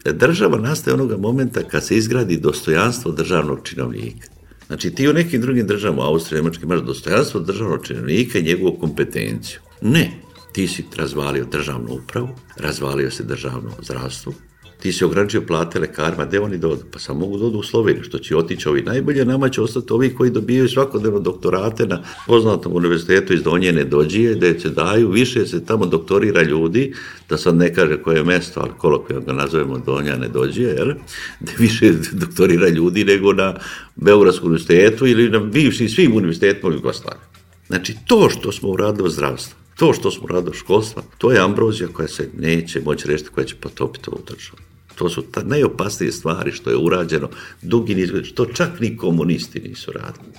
[0.05, 4.38] Država nastaje onoga momenta kad se izgradi dostojanstvo državnog činovnika.
[4.69, 9.59] Znači ti u nekim drugim državama, Austrija, Nemačka, imaš dostojanstvo državnog činovnika i njegovu kompetenciju.
[9.81, 10.11] Ne,
[10.51, 14.33] ti si razvalio državnu upravu, razvalio se državno zdravstvo,
[14.81, 16.81] ti si ograničio plate lekarima, gde oni dodu?
[16.91, 20.13] Pa samo mogu dodu u Sloveniju, što će otići ovi najbolje, nama će ostati ovi
[20.15, 25.65] koji dobijaju svakodnevno doktorate na poznatom univerzitetu iz Donjene dođije, gde se daju, više se
[25.65, 26.93] tamo doktorira ljudi,
[27.29, 30.93] da sad ne kaže koje je mesto, ali kolokvijalno ga nazovemo Donjane dođije, jel?
[31.39, 33.55] gde više doktorira ljudi nego na
[33.95, 37.27] Beogradskom univerzitetu ili na bivšim svim univerzitetima u Jugoslaviji.
[37.67, 41.39] Znači, to što smo uradili u zdravstvu, to što smo uradili u školstva, to je
[41.39, 44.68] ambrozija koja se neće moći rešiti, koja će potopiti ovu državu.
[44.99, 47.29] To su ta najopasnije stvari što je urađeno
[47.61, 50.33] dugi niz što čak ni komunisti nisu radili.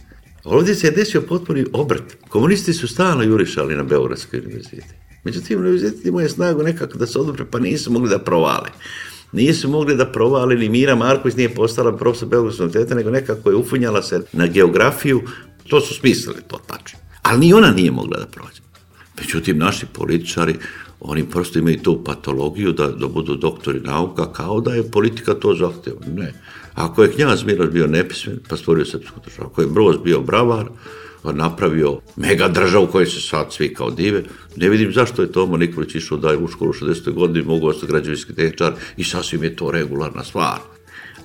[0.45, 2.17] Ovdje se je desio potpuni obrt.
[2.29, 4.95] Komunisti su stalno jurišali na Beogradskoj univerziti.
[5.25, 8.69] Međutim, univerzitet imao je snagu nekako da se odobre, pa nisu mogli da provale.
[9.33, 13.57] Nisu mogli da provale, ni Mira Marković nije postala profesor Beogradskog univerziteta, nego nekako je
[13.57, 15.23] ufunjala se na geografiju,
[15.69, 16.99] to su smislili, to tačno.
[17.23, 18.61] Ali ni ona nije mogla da prođe.
[19.21, 20.55] Međutim, naši političari,
[21.01, 25.55] oni prosto imaju tu patologiju da, da budu doktori nauka, kao da je politika to
[25.55, 26.01] zahteva.
[26.07, 26.33] Ne.
[26.75, 29.49] Ako je knjaz Miloš bio nepismen, pa stvorio srpsku državu.
[29.53, 30.67] Ako je Broz bio bravar,
[31.23, 34.23] pa napravio mega državu koju se sad svi kao dive.
[34.57, 37.13] Ne vidim zašto je Tomo Nikolić išao da je u školu 60.
[37.13, 40.59] godini, mogu ostati građevinski tehničar i sasvim je to regularna stvar.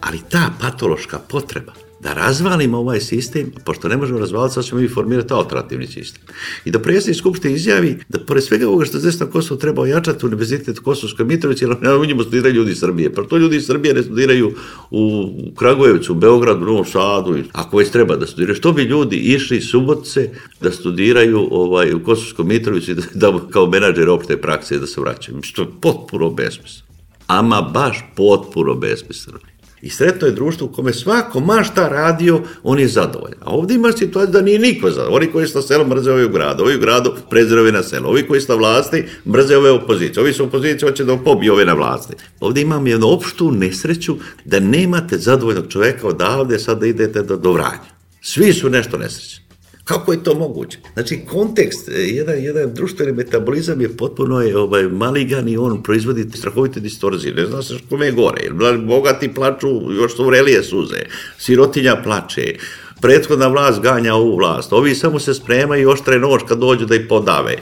[0.02, 4.88] Ali ta patološka potreba da razvalimo ovaj sistem, pošto ne možemo razvaliti, sad ćemo mi
[4.88, 6.24] formirati alternativni sistem.
[6.66, 10.26] I da predsjednik Skupštine izjavi da pored svega ovoga što se na Kosovo treba ojačati
[10.26, 13.14] univerzitet Kosovskoj Mitrovici, jer u njemu studiraju ljudi iz Srbije.
[13.14, 14.54] Pa to ljudi iz Srbije ne studiraju
[14.92, 17.38] u Kragujevcu, u Beogradu, u Novom Sadu.
[17.52, 20.30] Ako već treba da studiraju, što bi ljudi išli subotce
[20.62, 25.42] da studiraju ovaj, u Kosovskoj Mitrovici da, da kao menadžer opšte prakse da se vraćaju.
[25.42, 26.86] Što je potpuno besmisleno.
[27.28, 29.40] Ama baš potpuno besmisleno.
[29.86, 33.40] I sretno je društvo u kome svako ma šta radio, on je zadovoljan.
[33.42, 35.24] A ovdje ima situacija da nije niko zadovoljan.
[35.24, 38.10] Oni koji su na selu mrze ovi u gradu, ovi u gradu preziraju na selo,
[38.10, 41.66] ovi koji su na vlasti mrze ove opozicije, ovi su opozicije, hoće da pobiju ove
[41.66, 42.14] na vlasti.
[42.40, 44.16] Ovdje imam jednu opštu nesreću
[44.46, 47.90] da nemate zadovoljnog čoveka odavde sad da idete do, do vranja.
[48.22, 49.45] Svi su nešto nesrećni.
[49.86, 50.78] Kako je to moguće?
[50.94, 56.26] Znači, kontekst, e, jedan, jedan društveni metabolizam je potpuno je, ovaj, maligan i on proizvodi
[56.38, 57.34] strahovite distorzije.
[57.34, 58.50] Ne zna se kome je gore.
[58.88, 61.00] Bogati plaču, još su vrelije suze.
[61.38, 62.56] Sirotinja plače.
[63.02, 64.74] Prethodna vlast ganja ovu vlast.
[64.74, 67.56] Ovi samo se spremaju oštre nož kad dođu da ih podave.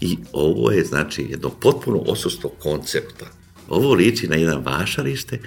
[0.00, 3.26] I ovo je, znači, jedno potpuno osustvo koncepta.
[3.68, 5.38] Ovo liči na jedan vašarište.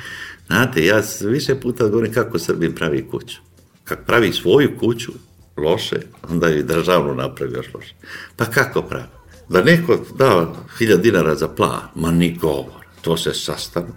[0.48, 3.38] Znate, ja više puta govorim kako Srbin pravi kuću.
[3.84, 5.12] Kako pravi svoju kuću,
[5.58, 6.00] loše,
[6.30, 7.96] onda je i državno napravi još loše.
[8.36, 9.08] Pa kako pravi?
[9.50, 12.86] Da neko da hiljad dinara za plan, ma ni govor.
[13.02, 13.88] To se sastane,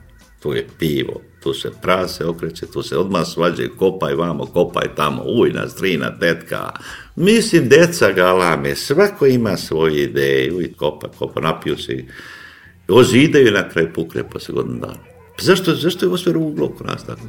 [0.40, 5.22] tu je pivo, tu se prase okreće, tu se odmah svađe, kopaj vamo, kopaj tamo,
[5.26, 6.72] ujna, strina, tetka.
[7.16, 12.04] Mislim, deca ga lame, svako ima svoje ideje, uj, kopa, kopa, napiju se i
[12.88, 15.13] ozidaju na kraj pukne posle godinu dana.
[15.36, 17.20] Pa zašto, zašto je ovo sve ruglo oko nas tako?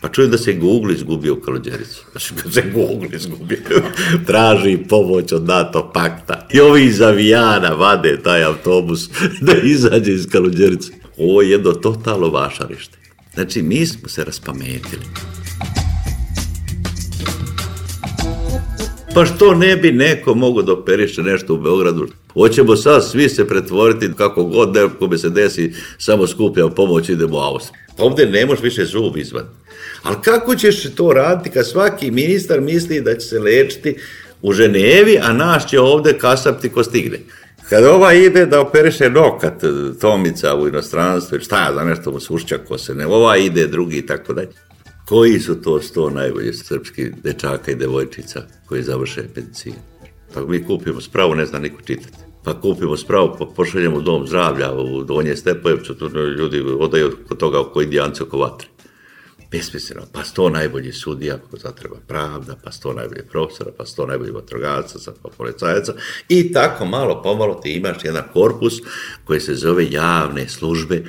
[0.00, 2.04] Pa čujem da se Google izgubio u Kaluđericu.
[2.10, 3.58] Znači, kad se Google izgubio,
[4.26, 6.48] traži pomoć od NATO pakta.
[6.52, 9.08] I ovi iz avijana vade taj autobus
[9.46, 10.92] da izađe iz Kaluđerice.
[11.18, 12.98] Ovo je jedno totalno vašarište.
[13.34, 15.02] Znači, mi smo se raspametili.
[19.14, 22.08] Pa što ne bi neko mogo da operiše nešto u Beogradu?
[22.36, 27.40] Hoćemo sad svi se pretvoriti kako god nekome se desi, samo skupljamo pomoć, idemo u
[27.40, 27.80] Austriju.
[27.98, 29.44] Ovde ne možeš više zub izvan.
[30.02, 33.96] Ali kako ćeš to raditi kad svaki ministar misli da će se lečiti
[34.42, 37.18] u Ženevi, a naš će ovde kasapti ko stigne?
[37.68, 39.62] Kad ova ide da operiše nokat
[40.00, 43.98] Tomica u inostranstvu, šta ja za nešto mu sušća ko se ne, ova ide drugi
[43.98, 44.48] i tako dalje.
[45.08, 49.76] Koji su to sto najbolji srpski dečaka i devojčica koji završe medicinu?
[50.34, 52.25] Pa mi kupimo spravu, ne zna niko čitati.
[52.46, 55.94] Pa kupimo spravu, pa pošaljemo dom zdravlja u Donje Stepojevcu,
[56.38, 58.68] ljudi odaju kod toga oko indijanci oko vatre.
[59.50, 64.30] Besmisleno, pa sto najbolji sudija, ako zatreba pravda, pa sto najbolji profesora, pa sto najbolji
[64.30, 65.94] vatrogaca, pa policajaca.
[66.28, 68.74] I tako malo pomalo ti imaš jedan korpus
[69.24, 71.04] koji se zove javne službe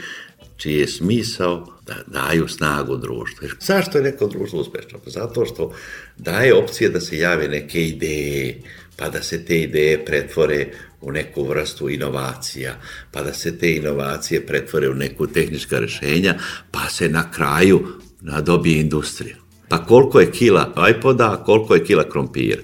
[0.57, 3.47] čiji je smisao da daju snagu društvu.
[3.59, 4.99] Zašto je neko društvo uspešno?
[5.03, 5.73] Pa zato što
[6.17, 8.61] daje opcije da se jave neke ideje,
[8.95, 10.67] pa da se te ideje pretvore
[11.01, 12.75] u neku vrstu inovacija,
[13.11, 16.35] pa da se te inovacije pretvore u neku tehnička rešenja,
[16.71, 17.87] pa se na kraju
[18.21, 19.35] nadobije industrija.
[19.69, 22.61] Pa koliko je kila iPoda, a koliko je kila krompira?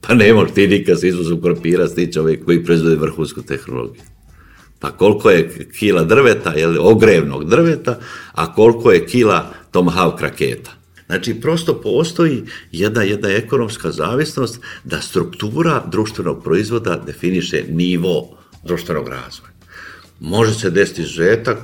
[0.00, 4.02] Pa ne može ti nikad se izvozom krompira stići ovaj koji proizvode vrhunsku tehnologiju.
[4.78, 7.98] Pa koliko je kila drveta, jel, ogrevnog drveta,
[8.32, 10.70] a koliko je kila Tomahawk raketa.
[11.06, 19.52] Znači, prosto postoji jedna, jedna ekonomska zavisnost da struktura društvenog proizvoda definiše nivo društvenog razvoja.
[20.20, 21.58] Može se desiti žetak,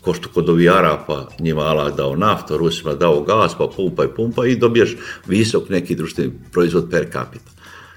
[0.00, 4.08] ko što kod ovi Arapa njima Allah dao naftu, Rusima dao gas, pa pumpa i
[4.16, 4.96] pumpa i dobiješ
[5.26, 7.50] visok neki društveni proizvod per capita.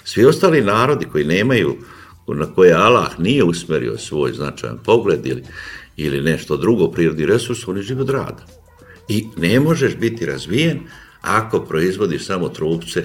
[0.03, 1.77] Svi ostali narodi koji nemaju,
[2.27, 5.43] na koje Allah nije usmerio svoj značajan pogled ili,
[5.97, 8.45] ili nešto drugo, prirodni resurs, oni žive od rada.
[9.07, 10.79] I ne možeš biti razvijen
[11.21, 13.03] ako proizvodiš samo trupce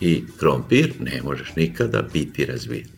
[0.00, 2.88] i krompir, ne možeš nikada biti razvijen.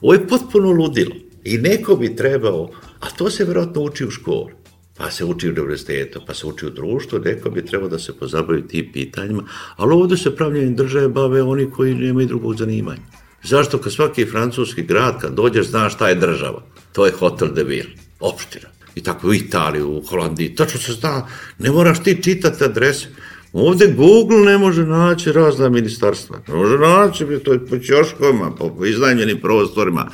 [0.00, 4.52] Ovo je potpuno ludilo i neko bi trebao, a to se vjerojatno uči u školi,
[4.96, 8.16] pa se uči u univerzitetu, pa se uči u društvu, neko bi trebao da se
[8.16, 9.42] pozabavi tim pitanjima,
[9.76, 13.23] ali ovde se pravljenjem države bave oni koji nemaju drugog zanimanja.
[13.44, 16.62] Zašto kad svaki francuski grad, kad dođeš, znaš šta je država?
[16.92, 17.90] To je Hotel de Ville,
[18.20, 18.68] opština.
[18.94, 21.26] I tako u Italiji, u Holandiji, tačno se zna,
[21.58, 23.06] ne moraš ti čitati adrese.
[23.52, 26.38] Ovde Google ne može naći razna ministarstva.
[26.48, 30.10] Ne može naći, to je po ćoškovima, po iznajmljenim prostorima.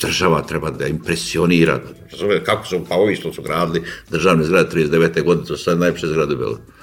[0.00, 1.80] Država treba da impresionira.
[2.44, 5.24] Kako su, pa ovi što su gradili državne zgrade 39.
[5.24, 6.75] godine, to su sad najpše zgrade u Beogradu.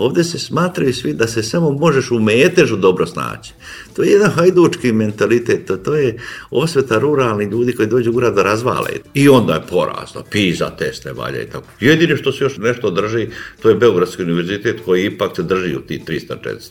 [0.00, 3.52] Ovde se smatraju svi da se samo možeš u metežu dobro snaći.
[3.96, 6.18] To je jedan hajdučki mentalitet, to je
[6.50, 8.90] osveta ruralni ljudi koji dođu u grad da razvale.
[9.14, 11.66] I onda je porazno, PISA test ne valja i tako.
[11.80, 13.28] Jedino što se još nešto drži,
[13.62, 16.70] to je Beogradski univerzitet koji ipak se drži u ti 300-400.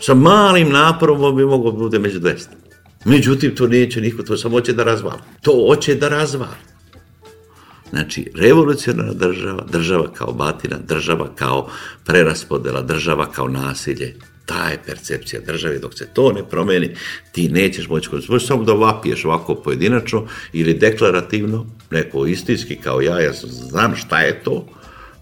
[0.00, 2.46] Sa malim naporom bi mogao da bude među 200.
[3.04, 5.20] Međutim, to neće niko, to samo hoće da razvali.
[5.42, 6.75] To hoće da razvali.
[7.90, 11.70] Znači, revolucionarna država, država kao batina, država kao
[12.04, 14.14] preraspodela, država kao nasilje,
[14.46, 16.94] ta je percepcija države, dok se to ne promeni,
[17.32, 23.20] ti nećeš moći, možeš samo da vapiješ ovako pojedinačno ili deklarativno, neko istinski kao ja,
[23.20, 24.66] ja znam šta je to,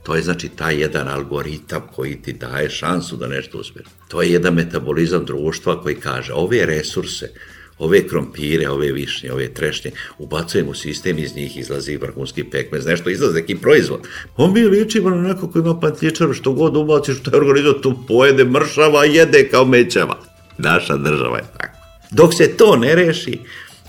[0.02, 3.84] to je znači taj jedan algoritam koji ti daje šansu da nešto uspije.
[4.08, 7.30] To je jedan metabolizam društva koji kaže ove resurse,
[7.78, 13.10] ove krompire, ove višnje, ove trešnje, ubacujemo u sistem, iz njih izlazi vrhunski pekmez, nešto
[13.10, 14.00] izlazi, neki proizvod.
[14.36, 17.94] On mi ličimo na neko ko ima pantičar, što god ubaciš u taj organizam, tu
[18.08, 20.18] pojede mršava, jede kao mećava.
[20.58, 21.78] Naša država je tako.
[22.10, 23.38] Dok se to ne reši,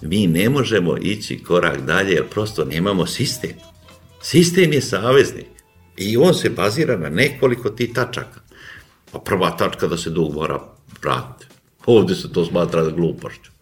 [0.01, 3.51] mi ne možemo ići korak dalje, jer prosto nemamo sistem.
[4.21, 5.45] Sistem je saveznik
[5.97, 8.39] i on se bazira na nekoliko ti tačaka.
[9.11, 10.59] Pa prva tačka da se dug mora
[11.01, 11.45] vratiti.
[11.85, 13.54] Ovde se to smatra glupošću.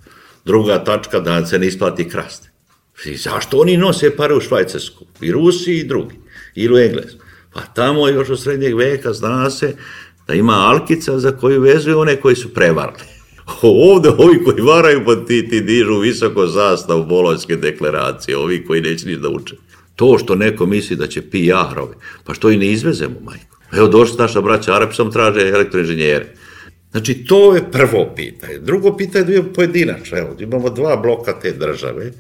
[0.46, 2.50] Druga tačka da se ne isplati krasti.
[3.06, 5.06] I zašto oni nose pare u Švajcarsku?
[5.22, 6.16] I Rusi i drugi.
[6.56, 7.20] Ili u Englesku.
[7.54, 9.76] Pa tamo još od srednjeg veka zna se
[10.28, 13.04] da ima alkica za koju vezuju one koji su prevarli.
[13.92, 19.08] Ovde ovi koji varaju, pa ti, ti dižu visoko zastav bolonjske deklaracije, ovi koji neće
[19.08, 19.56] ni da uče.
[19.96, 23.58] To što neko misli da će PR-ovi, pa što i ne izvezemo, majko.
[23.72, 26.34] Evo došli naša braća Arab, sam traže elektroinženjere.
[26.94, 28.58] Znači, to je prvo pitanje.
[28.60, 30.18] Drugo pitanje je bio pojedinačno.
[30.18, 32.12] Evo, imamo dva bloka te države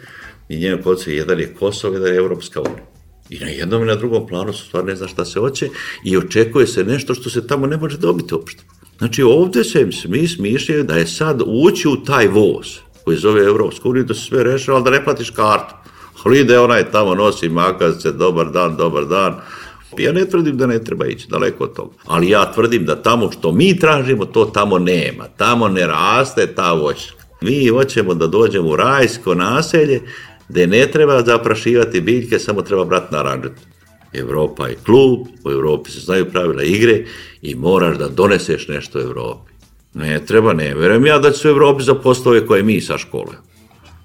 [0.49, 2.85] i njeno koncu jedan je Kosovo, jedan je Evropska unija.
[3.29, 5.69] I na jednom i na drugom planu su stvar ne zna šta se hoće
[6.03, 8.63] i očekuje se nešto što se tamo ne može dobiti uopšte.
[8.97, 12.67] Znači, ovde se mi smišljaju da je sad ući u taj voz
[13.03, 15.75] koji zove Evropska unija da se sve rešava, ali da ne platiš kartu.
[16.23, 19.35] Ali ide onaj tamo, nosi makaze, dobar dan, dobar dan,
[20.01, 23.31] Ja ne tvrdim da ne treba ići daleko od toga, ali ja tvrdim da tamo
[23.31, 25.23] što mi tražimo, to tamo nema.
[25.37, 27.23] Tamo ne raste ta voćka.
[27.41, 30.01] Mi hoćemo da dođemo u rajsko naselje
[30.49, 33.51] gde ne treba zaprašivati biljke, samo treba brati naranđet.
[34.13, 37.05] Evropa je klub, u Evropi se znaju pravila igre
[37.41, 39.51] i moraš da doneseš nešto u Evropi.
[39.93, 42.97] Ne treba, ne verujem ja da će se u Evropi za poslove koje mi sa
[42.97, 43.33] škole.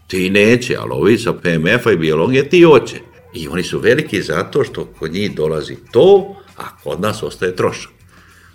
[0.07, 2.97] Ti neće, ali ovi sa PMF-a i biologije ti hoće.
[3.35, 7.93] I oni su veliki zato što kod njih dolazi to, a kod nas ostaje trošak.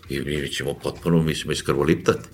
[0.09, 2.29] I mi ćemo potpuno, mi ćemo iskrvoliptati.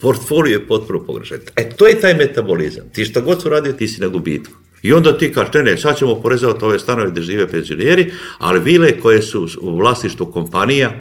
[0.00, 1.38] Portfolio je potpuno pogrešan.
[1.56, 2.88] E, to je taj metabolizam.
[2.92, 4.52] Ti šta god su radio, ti si na gubitku.
[4.82, 8.60] I onda ti kažeš, ne, ne, sad ćemo porezavati ove stanove gde žive penzioneri, ali
[8.60, 10.92] vile koje su u vlasništvu kompanija,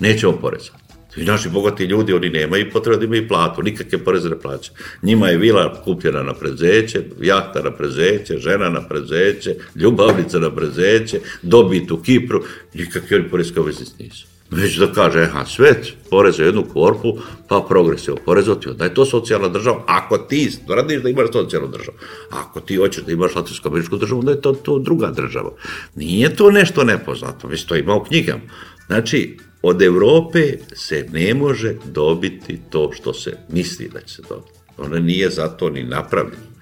[0.00, 0.81] nećemo porezati.
[1.16, 4.76] I naši bogati ljudi, oni nemaju potrebe da imaju platu, nikakve poreze ne plaćaju.
[5.02, 11.20] Njima je vila kupljena na prezeće, jahta na prezeće, žena na prezeće, ljubavnica na prezeće,
[11.42, 12.42] dobit u Kipru,
[12.74, 14.26] nikakve oni porezke obveznici nisu.
[14.50, 15.74] Već da kaže, aha, sve
[16.10, 21.08] poreze jednu korpu, pa progresivo porezoti, da je to socijalna država, ako ti tvrdiš da
[21.08, 21.96] imaš socijalnu državu,
[22.30, 25.50] ako ti hoćeš da imaš latinsko-američku državu, onda je to, to druga država.
[25.94, 28.42] Nije to nešto nepoznato, već to ima u knjigama.
[28.86, 34.58] Znači, od Evrope se ne može dobiti to što se misli da će se dobiti.
[34.78, 36.52] Ona nije zato ni napravljena.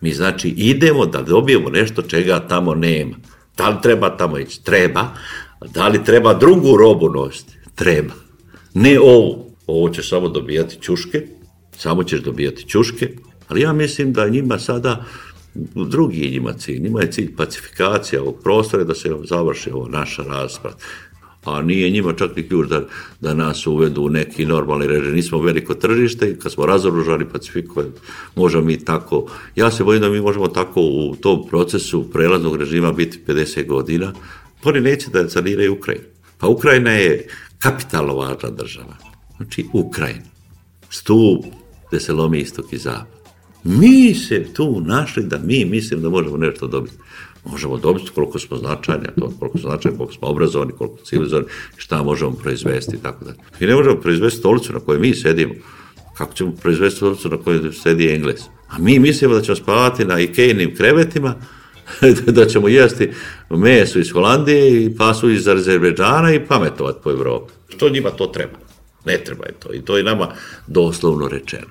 [0.00, 3.16] Mi znači idemo da dobijemo nešto čega tamo nema.
[3.56, 4.64] Da li treba tamo ići?
[4.64, 5.08] Treba.
[5.74, 7.52] Da li treba drugu robu nositi?
[7.74, 8.14] Treba.
[8.74, 9.48] Ne ovu.
[9.66, 11.26] Ovo će samo dobijati čuške,
[11.76, 13.08] samo ćeš dobijati čuške,
[13.48, 15.04] ali ja mislim da njima sada
[15.74, 16.80] drugi njima cilj.
[16.82, 20.76] Njima je cilj pacifikacija ovog prostora da se završi ovo naša rasprava
[21.44, 22.84] a nije njima čak ni ključ da,
[23.20, 25.14] da nas uvedu u neki normalni režim.
[25.14, 27.92] Nismo veliko tržište i kad smo razoružani, pacifikovani,
[28.34, 29.26] možemo mi tako,
[29.56, 34.12] ja se bojim da mi možemo tako u tom procesu prelaznog režima biti 50 godina,
[34.62, 36.06] pa oni neće da saniraju Ukrajinu.
[36.38, 37.26] Pa Ukrajina je
[37.58, 38.96] kapitalno važna država.
[39.36, 40.24] Znači Ukrajina.
[40.90, 41.44] Stup
[41.88, 43.18] gde se lomi istok i zapad.
[43.64, 46.96] Mi se tu našli da mi mislim da možemo nešto dobiti
[47.50, 51.06] možemo dobiti koliko smo značajni, a to koliko smo značajni, koliko smo obrazovani, koliko smo
[51.06, 53.32] civilizovani, šta možemo proizvesti i tako da.
[53.60, 55.54] Mi ne možemo proizvesti stolicu na kojoj mi sedimo.
[56.18, 58.40] Kako ćemo proizvesti stolicu na kojoj sedi Engles?
[58.68, 61.34] A mi mislimo da ćemo spavati na Ikejnim krevetima,
[62.36, 63.10] da ćemo jesti
[63.50, 67.52] meso iz Holandije i pasu iz Azerbejdžana i pametovati po Evropi.
[67.68, 68.58] Što njima to treba?
[69.04, 69.74] Ne treba je to.
[69.74, 70.28] I to je nama
[70.66, 71.66] doslovno rečeno.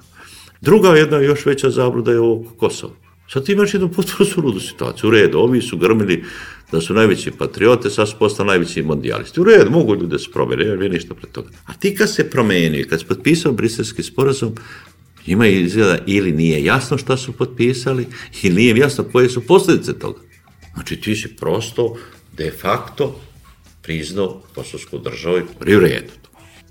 [0.61, 2.93] Druga jedna još veća zabluda je ovo Kosovo.
[3.33, 5.07] Sad ti imaš jednu potpuno suludu situaciju.
[5.07, 6.23] U redu, ovi su grmili
[6.71, 9.41] da su najveći patriote, sad su postali najveći mondijalisti.
[9.41, 11.49] U redu, mogu ljudi da se promene, nema ništa pred toga.
[11.65, 14.55] A ti kad se promenio, kad se potpisao briselski sporazum,
[15.25, 18.07] ima izgleda ili nije jasno šta su potpisali,
[18.43, 20.19] ili nije jasno koje su posljedice toga.
[20.73, 21.95] Znači ti si prosto,
[22.37, 23.21] de facto,
[23.81, 26.13] priznao kosovsku državu i u redu.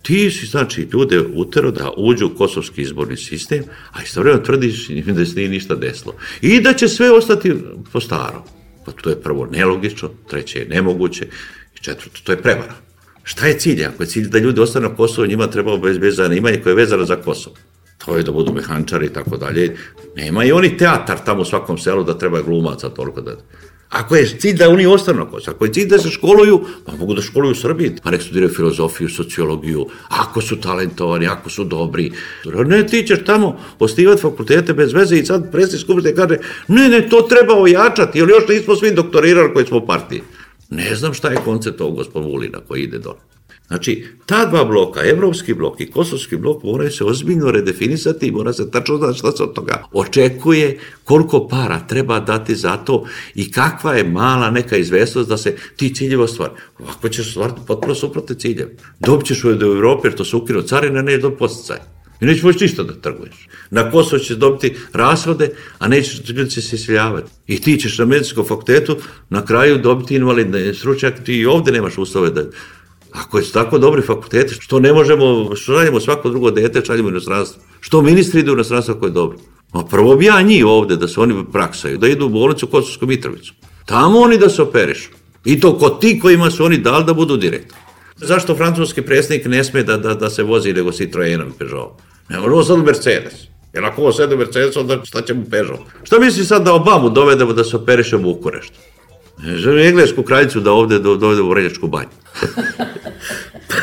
[0.06, 5.26] Ti si, znači, ljude utero da uđu u kosovski izborni sistem, a istovremeno tvrdiš da
[5.26, 6.14] se nije ništa desilo.
[6.40, 7.54] I da će sve ostati
[7.92, 8.42] po starom.
[8.84, 11.26] Pa to je prvo nelogično, treće je nemoguće
[11.76, 12.74] i četvrto, to je prevara.
[13.22, 13.84] Šta je cilj?
[13.84, 16.76] Ako je cilj da ljudi ostane na Kosovo, njima treba bez, bez zanimanja koje je
[16.76, 17.56] vezano za Kosovo.
[17.98, 19.76] To je da budu mehančari i tako dalje.
[20.16, 23.36] Nema i oni teatar tamo u svakom selu da treba glumaca toliko da...
[23.88, 26.92] Ako je cilj da oni ostanu na Kosovo, ako je cilj da se školuju, pa
[26.96, 31.64] mogu da školuju u Srbiji, pa nek studiraju filozofiju, sociologiju, ako su talentovani, ako su
[31.64, 32.12] dobri.
[32.44, 37.08] Ne, ti ćeš tamo ostivati fakultete bez veze i sad predsjednik skupštine kaže, ne, ne,
[37.08, 40.22] to treba ojačati, jer još nismo svi doktorirali koji smo partiji.
[40.70, 43.35] Ne znam šta je koncept ovog gospod Vulina koji ide dole.
[43.68, 48.52] Znači, ta dva bloka, evropski blok i kosovski blok, moraju se ozbiljno redefinisati i mora
[48.52, 53.04] se tačno znati šta se od toga očekuje, koliko para treba dati za to
[53.34, 56.52] i kakva je mala neka izvestnost da se ti ciljevi ostvari.
[56.78, 58.76] Ovako ćeš stvariti potpuno suprotne ciljeve.
[59.00, 61.78] Dobit ćeš u Evropi, jer to su ukino carine, ne do posticaj.
[62.20, 63.48] I nećeš moći ništa da trguješ.
[63.70, 67.30] Na Kosovo ćeš dobiti rashode, a nećeš, ljudi će se isiljavati.
[67.46, 68.96] I ti ćeš na medicinskom fakultetu
[69.28, 72.44] na kraju dobiti invalidne stručnjak, ti i ovde nemaš uslove da
[73.16, 77.62] Ako je tako dobri fakulteti, što ne možemo, što radimo svako drugo dete, šaljemo inostranstvo?
[77.80, 79.38] Što ministri idu u inostranstvo ako je dobro?
[79.72, 82.68] Ma prvo bi ja njih ovde, da se oni praksaju, da idu u bolnicu u
[82.68, 83.54] Kosovsku Mitrovicu.
[83.84, 85.10] Tamo oni da se operišu.
[85.44, 87.78] I to kod ti kojima su oni dali da budu direktor.
[88.16, 91.92] Zašto francuski predsjednik ne sme da, da, da se vozi nego Citroenom i Peugeot?
[92.28, 93.34] Ne možemo sad Mercedes.
[93.72, 95.80] Jer ako ovo sede Mercedes, onda šta će mu Peugeot?
[96.04, 98.78] Šta misli sad da Obamu dovedemo da se operiše u Bukureštu?
[99.44, 102.08] Želim englesku kraljicu da ovde dovede u Vreljačku banju.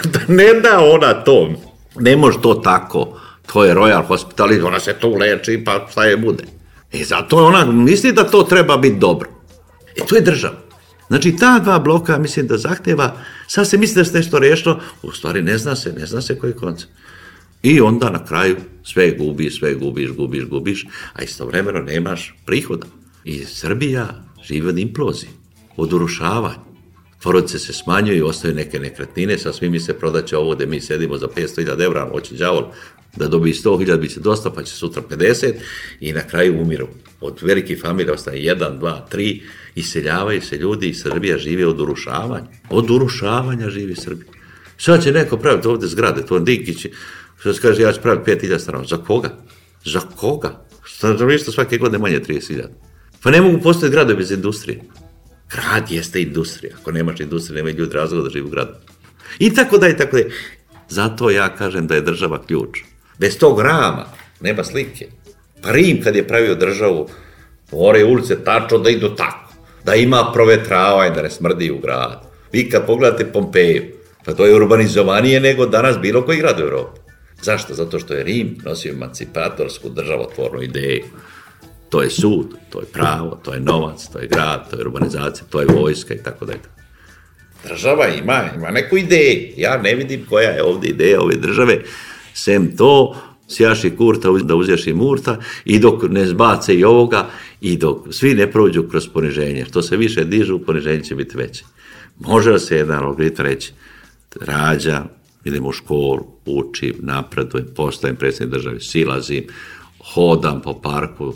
[0.03, 1.49] da ne da ona to.
[1.95, 3.19] Ne može to tako.
[3.53, 6.43] To je Royal Hospital i ona se tu leči, pa šta je bude.
[6.91, 9.29] E zato ona misli da to treba biti dobro.
[9.95, 10.55] E to je država.
[11.07, 15.11] Znači ta dva bloka mislim da zahteva, sad se misli da se nešto rešilo, u
[15.11, 16.91] stvari ne zna se, ne zna se koji koncept.
[17.63, 22.87] I onda na kraju sve gubiš, sve gubiš, gubiš, gubiš, a istovremeno nemaš prihoda.
[23.23, 24.07] I Srbija
[24.43, 25.42] živi od implozije
[25.78, 26.74] od urušavanja.
[27.24, 31.28] Porodice se smanjuju, ostaju neke nekretnine, sa svimi se prodaće ovo gde mi sedimo za
[31.28, 32.63] 500.000 evra, hoće đavol
[33.15, 35.53] da dobije 100.000, bit će dosta, pa će sutra 50
[35.99, 36.88] i na kraju umiru.
[37.21, 39.41] Od velikih familija ostaje 1, 2, 3,
[39.76, 42.47] iseljavaju se ljudi i Srbija živi od urušavanja.
[42.69, 44.32] Od urušavanja živi Srbija.
[44.78, 46.86] Sad će neko praviti ovde zgrade, to Dinkić,
[47.39, 48.86] što se kaže, ja ću praviti 5.000 stanova.
[48.86, 49.38] Za koga?
[49.86, 50.65] Za koga?
[50.88, 52.67] Stanovništvo svake godine manje 30.000.
[53.24, 54.82] Pa ne mogu postati grade bez industrije.
[55.53, 56.75] Grad jeste industrija.
[56.81, 58.73] Ako nemaš industrije, nema ljudi razloga da živi u gradu.
[59.39, 60.23] I tako da i tako da.
[60.89, 62.79] Zato ja kažem da je država ključ.
[63.17, 64.05] Bez tog rama
[64.41, 65.07] nema slike.
[65.61, 67.09] Pa Rim kad je pravio državu,
[67.71, 69.53] more ulice tačno da idu tako.
[69.85, 72.27] Da ima provetravanje, da ne smrdi u gradu.
[72.51, 73.83] Vi kad pogledate Pompeju,
[74.25, 76.99] pa to je urbanizovanije nego danas bilo koji grad u Evropi.
[77.41, 77.73] Zašto?
[77.73, 81.03] Zato što je Rim nosio emancipatorsku državotvornu ideju.
[81.93, 85.45] To je sud, to je pravo, to je novac, to je grad, to je urbanizacija,
[85.49, 86.59] to je vojska i tako dalje.
[87.67, 89.53] Država ima, ima neku ideju.
[89.57, 91.81] Ja ne vidim koja je ovde ideja ove države,
[92.33, 93.15] sem to,
[93.47, 97.29] sjaši kurta da uzješ i murta i dok ne zbace i ovoga
[97.61, 99.65] i dok svi ne prođu kroz poniženje.
[99.65, 101.63] Što se više dižu, poniženje će biti veće.
[102.19, 103.71] Može se jedan algoritm reći,
[104.41, 105.03] rađa,
[105.43, 109.43] idem u školu, učim, napredujem, postajem predsjednik države, silazim,
[110.13, 111.33] hodam po parku,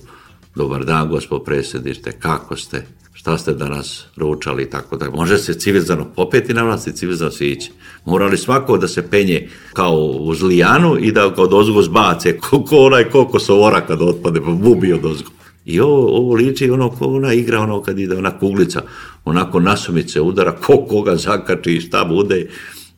[0.57, 5.09] dobar dan, gospod predsjednište, kako ste, šta ste danas ručali i tako da.
[5.09, 7.71] Može se civilizano popeti na vlast i civilizano se ići.
[8.05, 12.77] Morali svako da se penje kao u zlijanu i da od ozgo zbace, ko, ko
[12.77, 15.29] onaj koliko sovora kad otpade, pa bubi od ozgo.
[15.65, 18.81] I ovo, ovo liči ono ko ona igra, ono kad ide ona kuglica,
[19.25, 22.47] onako nasumice udara, ko koga zakači i šta bude.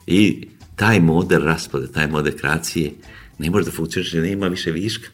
[0.07, 2.91] I taj model raspade, taj model kreacije
[3.39, 5.09] ne može da funkcioniše, nema više viška.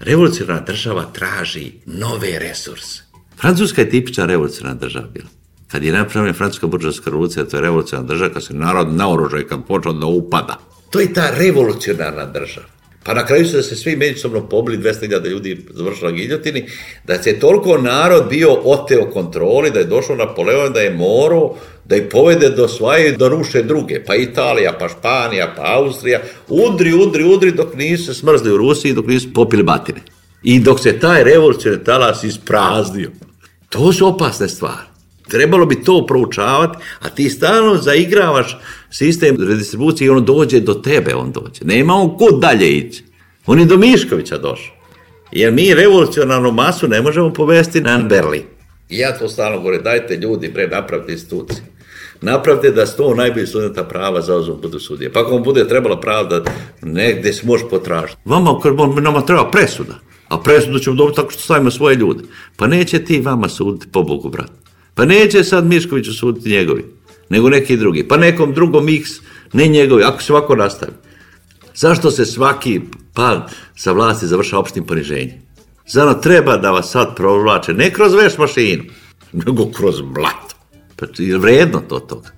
[0.00, 3.02] Revolucionarna država traži nove resurse.
[3.40, 5.26] Francuska je tipična revolucionarna država bila.
[5.68, 9.46] Kad je napravljena francuska buržovska revolucija, to je revolucionarna država, kad se narod naoruža i
[9.46, 10.58] kad počeo da upada.
[10.90, 12.73] To je ta revolucionarna država.
[13.04, 16.64] Pa na kraju su da se svi međusobno pobili, 200.000 ljudi završilo na giljotini,
[17.06, 21.96] da se toliko narod bio oteo kontroli, da je došao Napoleon, da je morao da
[21.96, 27.24] ih povede do svoje da ruše druge, pa Italija, pa Španija, pa Austrija, udri, udri,
[27.24, 30.00] udri dok nisu smrzli u Rusiji, dok nisu popili batine.
[30.42, 33.10] I dok se taj revolucionarni talas ispraznio.
[33.68, 34.93] To su opasne stvari.
[35.28, 38.58] Trebalo bi to proučavati, a ti stalno zaigravaš
[38.90, 41.64] sistem redistribucije i ono dođe do tebe, on dođe.
[41.64, 43.04] Nema on kod dalje ići.
[43.46, 44.74] On je do Miškovića došao.
[45.32, 48.42] Jer mi revolucionarnu masu ne možemo povesti na Berlin.
[48.88, 51.62] I ja to stalno govorim, dajte ljudi, pre napravite institucije.
[52.20, 55.12] Napravite da sto najboljih studenta prava zauzmu budu sudije.
[55.12, 56.42] Pa ako vam bude trebala pravda,
[56.82, 58.20] negde se može potražiti.
[58.24, 58.60] Vama,
[59.00, 59.94] nama treba presuda.
[60.28, 62.24] A presudu ćemo dobiti tako što stavimo svoje ljude.
[62.56, 64.63] Pa neće ti vama suditi, po Bogu, brat.
[64.94, 66.84] Pa neće sad Miškoviću suditi njegovi,
[67.28, 68.08] nego neki drugi.
[68.08, 69.10] Pa nekom drugom miks,
[69.52, 70.92] ne njegovi, ako se ovako nastavi.
[71.74, 72.80] Zašto se svaki
[73.14, 75.44] pad sa vlasti završa opštim poniženjem?
[75.86, 78.84] Zano treba da vas sad provlače, ne kroz veš mašinu,
[79.32, 80.54] nego kroz blato.
[80.96, 82.28] Pa je vredno to toga.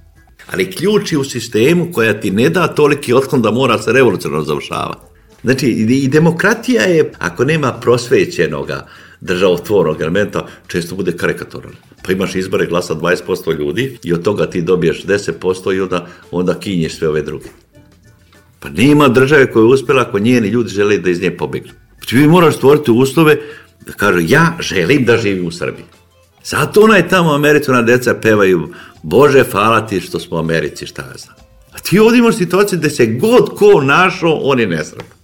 [0.53, 4.45] Ali ključ je u sistemu koja ti ne da toliki otklon da mora se revolucionarno
[4.45, 5.01] završavati.
[5.43, 8.87] Znači, i demokratija je, ako nema prosvećenoga
[9.21, 11.77] državotvornog elementa, često bude karikatoralna.
[12.07, 16.59] Pa imaš izbore glasa 20% ljudi i od toga ti dobiješ 10% i onda, onda
[16.61, 17.49] kinješ sve ove druge.
[18.61, 21.73] Pa nema države koja je uspela ako njeni ljudi žele da iz nje pobegnu.
[22.07, 23.37] Ti moraš stvoriti uslove
[23.87, 25.85] da kažu ja želim da živim u Srbiji.
[26.45, 28.69] Zato onaj tamo Americana deca pevaju
[29.03, 31.37] Bože, hvala ti što smo u Americi, šta ja znam.
[31.73, 35.17] A ti ovdje imaš situaciju da se god ko našao, on je nesretan.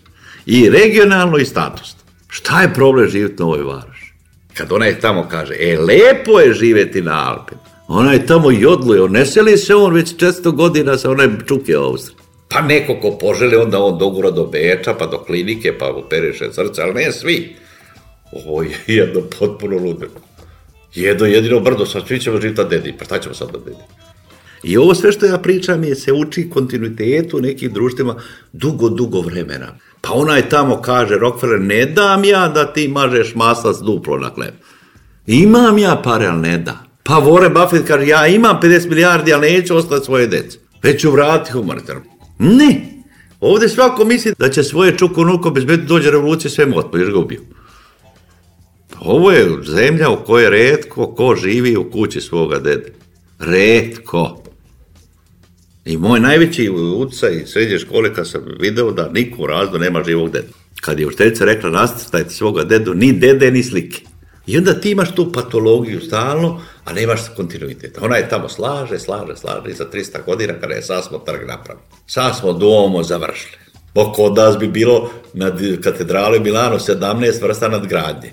[0.46, 2.01] I regionalno i statusno.
[2.32, 4.12] Šta je problem živjeti na ovoj varoši?
[4.54, 7.60] Kad onaj tamo kaže, e, lepo je živjeti na Alpima.
[7.88, 12.18] Onaj tamo jodluje, on ne seli se on već 400 godina sa onaj čuke Austrije.
[12.48, 16.82] Pa neko ko poželi, onda on dogura do Beča, pa do klinike, pa operiše srce,
[16.82, 17.56] ali ne svi.
[18.32, 20.20] Ovo je jedno potpuno ludilo.
[20.94, 23.82] Jedno jedino brdo, sad svi ćemo živjeti na dedi, pa šta ćemo sad na dedi?
[24.62, 28.16] I ovo sve što ja pričam je se uči kontinuitetu nekim društvima
[28.52, 29.76] dugo, dugo vremena.
[30.02, 34.54] Pa onaj tamo kaže, Rockefeller, ne dam ja da ti mažeš maslac duplo na hleb.
[35.26, 36.78] Imam ja pare, ali ne da.
[37.02, 40.58] Pa Warren Buffett kaže, ja imam 50 milijardi, ali neću ostati svoje dece.
[40.82, 42.02] Već ću vratiti humanitarno.
[42.38, 43.02] Ne.
[43.40, 47.18] Ovde svako misli da će svoje čukunuko bezbedno dođe revolucije sve mu otpo, još ga
[47.18, 47.40] ubio.
[49.00, 52.92] Ovo je zemlja u kojoj redko ko živi u kući svoga dede.
[53.38, 54.41] Redko.
[55.84, 60.04] I moj najveći utjecaj iz srednje škole kad sam video da niko u razdu nema
[60.04, 60.48] živog deda.
[60.80, 64.00] Kad je učiteljica rekla nastajte svoga dedu, ni dede, ni slike.
[64.46, 67.98] I onda ti imaš tu patologiju stalno, a nemaš kontinuitet.
[68.00, 71.40] Ona je tamo slaže, slaže, slaže i za 300 godina kada je sad smo trg
[71.46, 71.86] napravili.
[72.06, 73.56] Sad smo domo završili.
[73.94, 75.52] Bo kod nas bi bilo na
[75.82, 78.32] katedrali Milano 17 vrsta nadgradnje.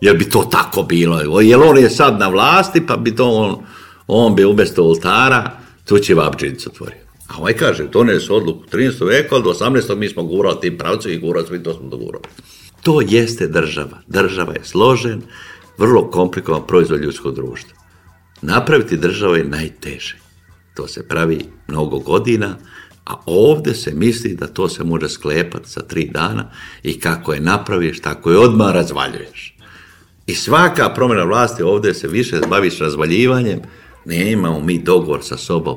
[0.00, 1.40] Jer bi to tako bilo.
[1.40, 3.64] Jer on je sad na vlasti, pa bi to on,
[4.06, 5.59] on bi umesto oltara,
[5.90, 7.02] tu će Vabđinic otvorio.
[7.28, 9.06] A ovaj kaže, doneli su odluku 13.
[9.06, 9.96] veka, ali do 18.
[9.96, 12.24] mi smo gurali tim pravcem i gurali smo i to smo dogurali.
[12.82, 13.98] To jeste država.
[14.06, 15.22] Država je složen,
[15.78, 17.78] vrlo komplikovan proizvod ljudskog društva.
[18.42, 20.16] Napraviti državu je najteže.
[20.74, 22.56] To se pravi mnogo godina,
[23.10, 26.50] A ovde se misli da to se može sklepati za tri dana
[26.82, 29.56] i kako je napraviš, tako je odmah razvaljuješ.
[30.26, 33.60] I svaka promjena vlasti ovde se više baviš razvaljivanjem,
[34.04, 35.76] ne imamo mi dogovor sa sobom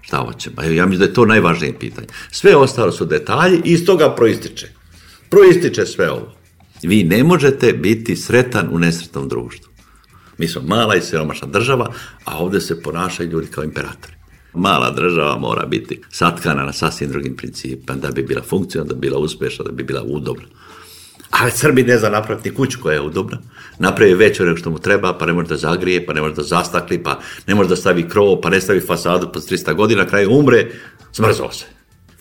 [0.00, 0.62] šta hoćemo.
[0.62, 2.06] Ja mislim da je to najvažnije pitanje.
[2.30, 4.68] Sve ostalo su detalji i iz toga proističe.
[5.30, 6.34] Proističe sve ovo.
[6.82, 9.72] Vi ne možete biti sretan u nesretnom društvu.
[10.38, 11.92] Mi smo mala i siromašna država,
[12.24, 14.14] a ovde se ponašaju ljudi kao imperatori.
[14.54, 19.08] Mala država mora biti satkana na sasvim drugim principima, da bi bila funkcionalna, da bi
[19.08, 20.46] bila uspešna, da bi bila udobna.
[21.34, 23.38] A Srbi ne zna napraviti kuću koja je udobna.
[23.78, 26.42] Napravi veću nego što mu treba, pa ne može da zagrije, pa ne može da
[26.42, 30.08] zastakli, pa ne može da stavi krov, pa ne stavi fasadu po 300 godina, na
[30.08, 30.66] kraju umre,
[31.12, 31.64] smrzo se.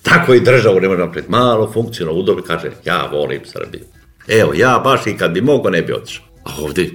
[0.01, 1.31] Tako i državu ne može napraviti.
[1.31, 3.83] Malo, funkcionalno, udobno, kaže, ja volim Srbiju.
[4.27, 6.25] Evo, ja baš i kad bi mogo ne bi otišao.
[6.43, 6.89] A ovde,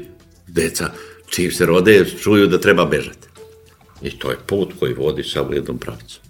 [0.47, 0.91] deca,
[1.29, 3.29] čim se rode, čuju da treba bežati.
[4.03, 6.21] I to je put koji vodi samo jednom pravcu.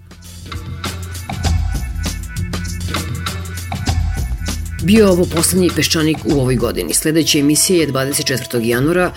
[4.83, 6.95] Bio je ovo poslednji peščanik u ovoj godini.
[6.95, 8.65] Sledeća emisija je 24.
[8.65, 9.13] januara,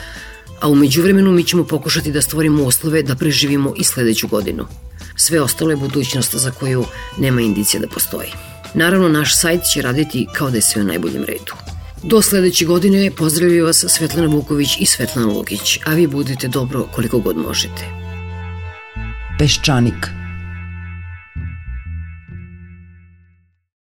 [0.60, 4.66] a umeđu vremenu mi ćemo pokušati da stvorimo uslove da preživimo i sledeću godinu.
[5.16, 6.86] Sve ostalo je budućnost za koju
[7.18, 8.30] nema indicija da postoji.
[8.74, 11.54] Naravno, naš sajt će raditi kao da je sve u najboljem redu.
[12.04, 17.20] Do sledeće godine pozdravljaju vas Svetlana Vuković i Svetlana Lukić, a vi budite dobro koliko
[17.20, 17.86] god možete.
[19.40, 20.08] Peščanik–